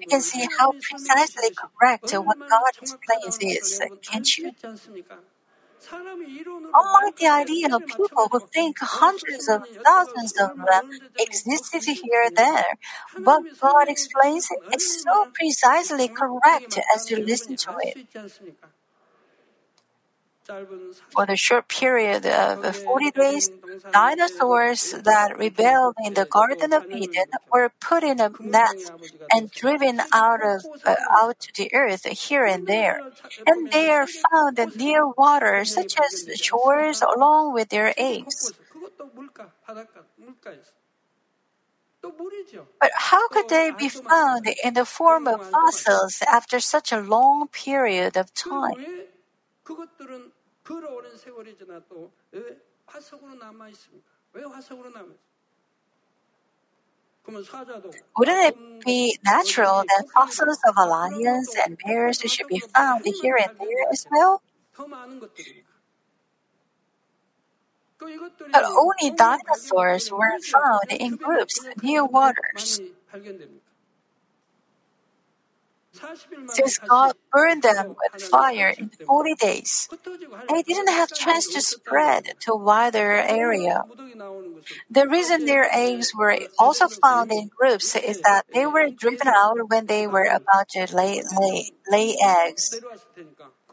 You 0.00 0.06
can 0.08 0.22
see 0.22 0.46
how 0.58 0.74
precisely 0.80 1.50
correct 1.56 2.12
what 2.12 2.38
God 2.50 2.72
explains 2.80 3.38
is, 3.40 3.80
can't 4.10 4.36
you? 4.38 4.52
Unlike 6.72 7.16
the 7.16 7.26
idea 7.26 7.66
of 7.74 7.84
people 7.86 8.28
who 8.30 8.38
think 8.54 8.76
hundreds 8.80 9.48
of 9.48 9.64
thousands 9.84 10.32
of 10.40 10.50
them 10.70 10.82
existed 11.18 11.82
here 11.84 12.30
there, 12.36 12.78
what 13.24 13.42
God 13.60 13.88
explains 13.88 14.48
is 14.72 14.84
so 15.02 15.26
precisely 15.34 16.08
correct 16.08 16.78
as 16.94 17.10
you 17.10 17.18
listen 17.24 17.56
to 17.56 17.74
it. 17.80 17.98
For 21.10 21.26
the 21.26 21.36
short 21.36 21.68
period 21.68 22.24
of 22.26 22.76
40 22.76 23.10
days, 23.10 23.50
dinosaurs 23.92 24.90
that 24.92 25.36
rebelled 25.36 25.96
in 26.04 26.14
the 26.14 26.26
Garden 26.26 26.72
of 26.72 26.84
Eden 26.90 27.26
were 27.52 27.70
put 27.80 28.04
in 28.04 28.20
a 28.20 28.30
net 28.38 28.90
and 29.32 29.50
driven 29.50 30.00
out 30.12 30.44
of 30.44 30.64
uh, 30.84 30.94
out 31.18 31.40
to 31.40 31.52
the 31.56 31.74
earth 31.74 32.04
here 32.06 32.44
and 32.44 32.66
there, 32.66 33.00
and 33.46 33.70
they 33.72 33.90
are 33.90 34.06
found 34.06 34.58
near 34.76 35.08
water, 35.08 35.64
such 35.64 35.94
as 35.98 36.28
shores, 36.40 37.02
along 37.02 37.52
with 37.54 37.70
their 37.70 37.92
eggs. 37.96 38.52
But 42.80 42.92
how 42.94 43.28
could 43.28 43.48
they 43.48 43.70
be 43.70 43.88
found 43.88 44.46
in 44.64 44.74
the 44.74 44.84
form 44.86 45.26
of 45.28 45.42
fossils 45.50 46.22
after 46.22 46.58
such 46.60 46.90
a 46.92 47.00
long 47.00 47.48
period 47.48 48.16
of 48.16 48.32
time? 48.32 48.86
그것들은 50.65 50.81
걸어오는 50.81 51.17
세월이 51.17 51.57
지나도 51.57 52.11
왜 52.31 52.57
화석으로 52.85 53.35
남아 53.35 53.69
있습니까? 53.69 54.07
왜 54.33 54.43
화석으로 54.43 54.89
남아 54.89 55.05
있습니까? 55.05 55.31
Wouldn't 58.17 58.43
it 58.47 58.57
be 58.83 59.17
natural 59.23 59.83
that 59.85 60.09
fossils 60.11 60.59
of 60.67 60.75
lions 60.75 61.55
and 61.55 61.77
bears 61.77 62.19
should 62.19 62.47
be 62.47 62.59
found 62.59 63.05
here 63.21 63.37
and 63.37 63.55
there 63.59 63.85
as 63.91 64.07
well? 64.11 64.41
But 68.51 68.65
only 68.65 69.11
dinosaurs 69.15 70.11
were 70.11 70.39
found 70.39 70.91
in 70.91 71.15
groups 71.15 71.63
near 71.83 72.03
waters. 72.03 72.81
Since 76.47 76.79
God 76.79 77.13
burned 77.36 77.62
them 77.62 77.94
with 78.00 78.22
fire 78.22 78.72
in 78.78 78.88
40 78.88 79.34
days, 79.34 79.88
they 80.48 80.62
didn't 80.62 80.88
have 80.88 81.12
chance 81.12 81.46
to 81.52 81.60
spread 81.60 82.24
to 82.40 82.54
wider 82.54 83.12
area. 83.12 83.84
The 84.90 85.06
reason 85.06 85.44
their 85.44 85.68
eggs 85.70 86.14
were 86.16 86.38
also 86.58 86.88
found 86.88 87.30
in 87.30 87.50
groups 87.52 87.94
is 87.94 88.20
that 88.22 88.46
they 88.54 88.64
were 88.64 88.88
driven 88.88 89.28
out 89.28 89.68
when 89.68 89.84
they 89.84 90.06
were 90.06 90.24
about 90.24 90.70
to 90.70 90.88
lay, 90.96 91.22
lay, 91.38 91.72
lay 91.90 92.16
eggs. 92.24 92.80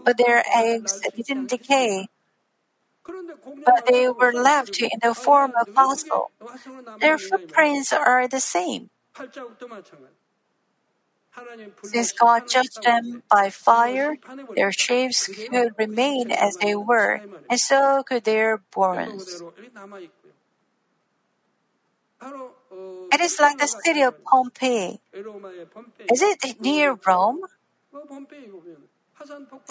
But 0.03 0.18
their 0.18 0.43
eggs 0.53 0.99
didn't 1.16 1.47
decay, 1.47 2.07
but 3.66 3.88
they 3.88 4.09
were 4.09 4.34
left 4.34 4.82
in 4.82 4.99
the 5.01 5.14
form 5.16 5.53
of 5.59 5.70
fossil. 5.70 6.32
Their 6.99 7.18
footprints 7.18 7.93
are 7.93 8.28
the 8.28 8.41
same. 8.41 8.89
Since 11.84 12.11
God 12.13 12.43
judged 12.47 12.84
them 12.84 13.23
by 13.29 13.49
fire, 13.49 14.17
their 14.55 14.71
shapes 14.71 15.27
could 15.27 15.73
remain 15.77 16.31
as 16.31 16.57
they 16.57 16.75
were, 16.75 17.21
and 17.49 17.59
so 17.59 18.03
could 18.03 18.23
their 18.23 18.57
bones. 18.57 19.43
It 23.13 23.21
is 23.21 23.39
like 23.39 23.59
the 23.59 23.67
city 23.67 24.01
of 24.01 24.15
Pompeii. 24.25 24.99
Is 26.09 26.21
it 26.21 26.61
near 26.61 26.97
Rome? 27.05 27.41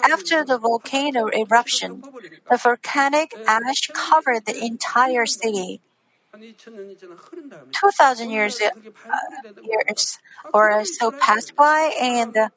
After 0.03 0.45
the 0.45 0.59
volcano 0.59 1.29
eruption, 1.29 2.03
the 2.49 2.57
volcanic 2.57 3.33
ash 3.47 3.89
covered 3.93 4.45
the 4.45 4.63
entire 4.63 5.25
city. 5.25 5.81
2,000 7.71 8.29
years, 8.29 8.59
uh, 8.61 8.69
years 9.61 10.19
or 10.53 10.83
so 10.85 11.11
passed 11.11 11.55
by 11.55 11.93
and 11.99 12.35
uh, 12.37 12.49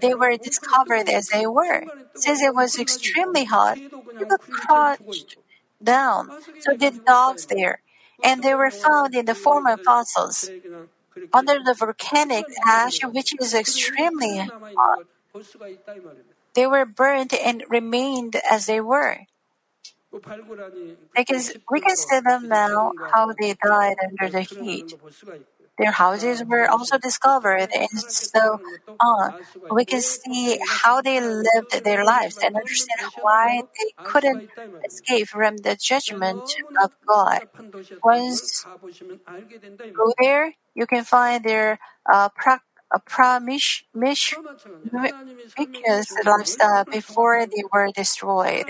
they 0.00 0.14
were 0.14 0.36
discovered 0.36 1.08
as 1.08 1.28
they 1.28 1.46
were. 1.46 1.84
Since 2.14 2.42
it 2.42 2.54
was 2.54 2.78
extremely 2.78 3.44
hot, 3.44 3.78
people 4.18 4.38
crouched 4.50 5.36
down, 5.82 6.32
so 6.58 6.76
did 6.76 7.04
dogs 7.04 7.46
there, 7.46 7.82
and 8.22 8.42
they 8.42 8.54
were 8.54 8.70
found 8.70 9.14
in 9.14 9.26
the 9.26 9.34
form 9.34 9.66
of 9.66 9.80
fossils. 9.84 10.50
Under 11.32 11.58
the 11.64 11.74
volcanic 11.74 12.46
ash, 12.66 12.98
which 13.04 13.34
is 13.40 13.54
extremely 13.54 14.38
hot, 14.76 15.00
they 16.54 16.64
were 16.66 16.84
burned 16.86 17.34
and 17.34 17.64
remained 17.68 18.36
as 18.48 18.66
they 18.66 18.80
were. 18.80 19.26
Because 21.14 21.52
we 21.70 21.80
can 21.80 21.96
see 21.96 22.20
them 22.20 22.48
now 22.48 22.92
how 23.12 23.32
they 23.38 23.54
died 23.54 23.96
under 24.04 24.30
the 24.30 24.42
heat. 24.42 24.86
Their 25.78 25.92
houses 25.92 26.44
were 26.46 26.68
also 26.70 26.98
discovered 26.98 27.68
and 27.74 27.88
so 28.08 28.58
on. 29.00 29.32
We 29.70 29.84
can 29.86 30.02
see 30.02 30.58
how 30.82 31.02
they 31.02 31.20
lived 31.20 31.84
their 31.84 32.04
lives 32.04 32.38
and 32.42 32.54
understand 32.56 33.12
why 33.20 33.62
they 33.78 33.92
couldn't 34.04 34.44
escape 34.86 35.28
from 35.28 35.58
the 35.58 35.76
judgment 35.76 36.46
of 36.82 36.90
God. 37.08 37.40
Once 38.04 38.66
go 39.96 40.12
there, 40.20 40.54
you 40.74 40.86
can 40.86 41.04
find 41.04 41.44
their 41.44 41.78
uh, 42.12 42.28
pra- 42.34 42.60
because 45.56 46.12
lifestyle 46.26 46.86
before 46.90 47.46
they 47.46 47.62
were 47.72 47.90
destroyed. 47.94 48.66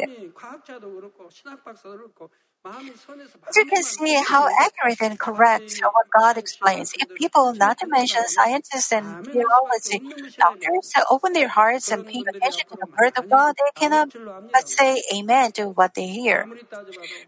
You 3.56 3.64
can 3.64 3.82
see 3.82 4.14
how 4.28 4.48
accurate 4.60 5.00
and 5.02 5.18
correct 5.18 5.80
what 5.82 6.06
God 6.16 6.36
explains. 6.38 6.92
If 6.94 7.12
people, 7.14 7.54
not 7.54 7.78
to 7.78 7.86
mention 7.88 8.22
scientists 8.26 8.92
and 8.92 9.18
theology 9.32 10.02
doctors, 10.40 10.92
open 11.10 11.32
their 11.32 11.48
hearts 11.48 11.90
and 11.90 12.06
pay 12.06 12.20
attention 12.28 12.64
to 12.70 12.76
the 12.80 12.86
word 12.98 13.12
of 13.16 13.24
God, 13.30 13.54
they 13.58 13.70
cannot 13.80 14.08
but 14.52 14.68
say 14.68 15.02
amen 15.14 15.52
to 15.52 15.68
what 15.68 15.94
they 15.94 16.06
hear. 16.08 16.48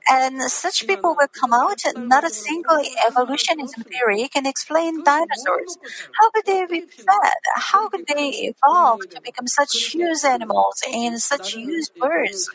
And 0.08 0.42
such 0.50 0.86
people 0.86 1.16
will 1.18 1.28
come 1.40 1.52
out, 1.54 1.82
not 1.96 2.24
a 2.24 2.30
single 2.30 2.80
evolutionism 3.08 3.84
theory 3.92 4.28
can 4.28 4.46
explain 4.46 5.02
dinosaurs. 5.02 5.78
How 6.20 6.30
could 6.30 6.44
they 6.46 6.66
be 6.70 6.82
fed? 7.06 7.34
How 7.56 7.88
could 7.88 8.02
they 8.08 8.30
evolve 8.52 9.00
to 9.12 9.20
become 9.24 9.46
such 9.48 9.92
huge 9.92 10.24
animals 10.24 10.82
and 10.92 11.20
such 11.22 11.52
huge 11.54 11.88
birds? 12.00 12.50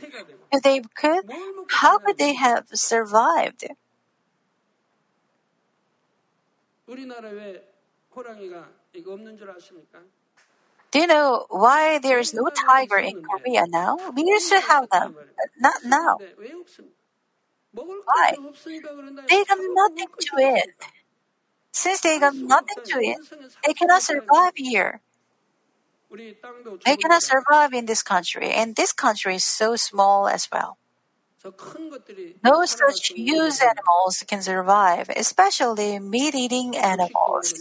If 0.51 0.63
they 0.63 0.81
could, 0.95 1.23
how 1.67 1.99
could 1.99 2.17
they 2.17 2.33
have 2.33 2.66
have 2.69 2.79
survived. 2.79 3.65
Do 10.91 10.99
you 10.99 11.07
know 11.07 11.45
why 11.49 11.97
there 11.97 12.19
is 12.19 12.33
no 12.33 12.49
tiger 12.49 12.97
in 12.97 13.13
Korea 13.23 13.65
now? 13.67 13.97
We 14.13 14.23
used 14.23 14.49
to 14.49 14.59
have 14.59 14.89
them, 14.89 15.15
but 15.37 15.49
not 15.57 15.75
now. 15.85 16.23
Why? 18.05 18.37
They 19.29 19.45
got 19.45 19.57
nothing 19.61 20.07
to 20.19 20.39
eat. 20.39 20.89
Since 21.71 22.01
they 22.01 22.19
got 22.19 22.35
nothing 22.35 22.75
to 22.87 22.99
eat, 22.99 23.19
they 23.65 23.73
cannot 23.73 24.03
survive 24.03 24.53
here. 24.57 25.01
They 26.85 26.97
cannot 26.97 27.21
survive 27.21 27.71
in 27.73 27.85
this 27.85 28.01
country, 28.01 28.51
and 28.51 28.75
this 28.75 28.91
country 28.91 29.35
is 29.35 29.43
so 29.43 29.75
small 29.75 30.27
as 30.27 30.49
well. 30.51 30.79
No 32.43 32.65
such 32.65 33.11
huge 33.15 33.61
animals 33.61 34.23
can 34.27 34.41
survive, 34.41 35.07
especially 35.15 35.99
meat 35.99 36.33
eating 36.33 36.75
animals. 36.75 37.53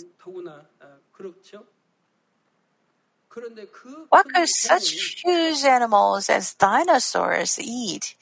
What 4.09 4.26
could 4.34 4.49
such 4.49 4.97
huge 5.24 5.62
animals 5.64 6.28
as 6.28 6.55
dinosaurs 6.55 7.59
eat 7.59 8.16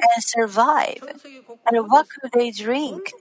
and 0.00 0.24
survive? 0.24 1.02
And 1.70 1.88
what 1.90 2.06
could 2.10 2.32
they 2.32 2.50
drink? 2.50 3.14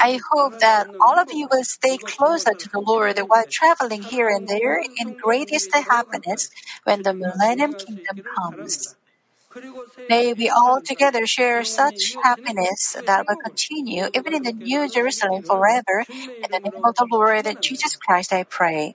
I 0.00 0.20
hope 0.32 0.54
that 0.60 0.88
all 0.98 1.18
of 1.18 1.28
you 1.32 1.48
will 1.50 1.64
stay 1.64 1.98
closer 1.98 2.54
to 2.54 2.68
the 2.72 2.80
Lord 2.80 3.18
while 3.26 3.44
traveling 3.50 4.02
here 4.02 4.28
and 4.30 4.48
there 4.48 4.82
in 4.96 5.14
greatest 5.22 5.70
happiness 5.74 6.48
when 6.84 7.02
the 7.02 7.12
Millennium 7.12 7.74
Kingdom 7.74 8.22
comes. 8.38 8.96
May 10.08 10.32
we 10.34 10.48
all 10.48 10.80
together 10.84 11.26
share 11.26 11.62
such 11.64 12.16
happiness 12.22 12.96
that 13.06 13.24
will 13.28 13.36
continue 13.36 14.08
even 14.14 14.34
in 14.34 14.42
the 14.42 14.52
New 14.52 14.88
Jerusalem 14.88 15.42
forever. 15.44 16.04
In 16.42 16.50
the 16.50 16.60
name 16.60 16.82
of 16.84 16.94
the 16.96 17.06
Lord 17.10 17.46
Jesus 17.60 17.94
Christ, 17.96 18.32
I 18.32 18.42
pray. 18.44 18.94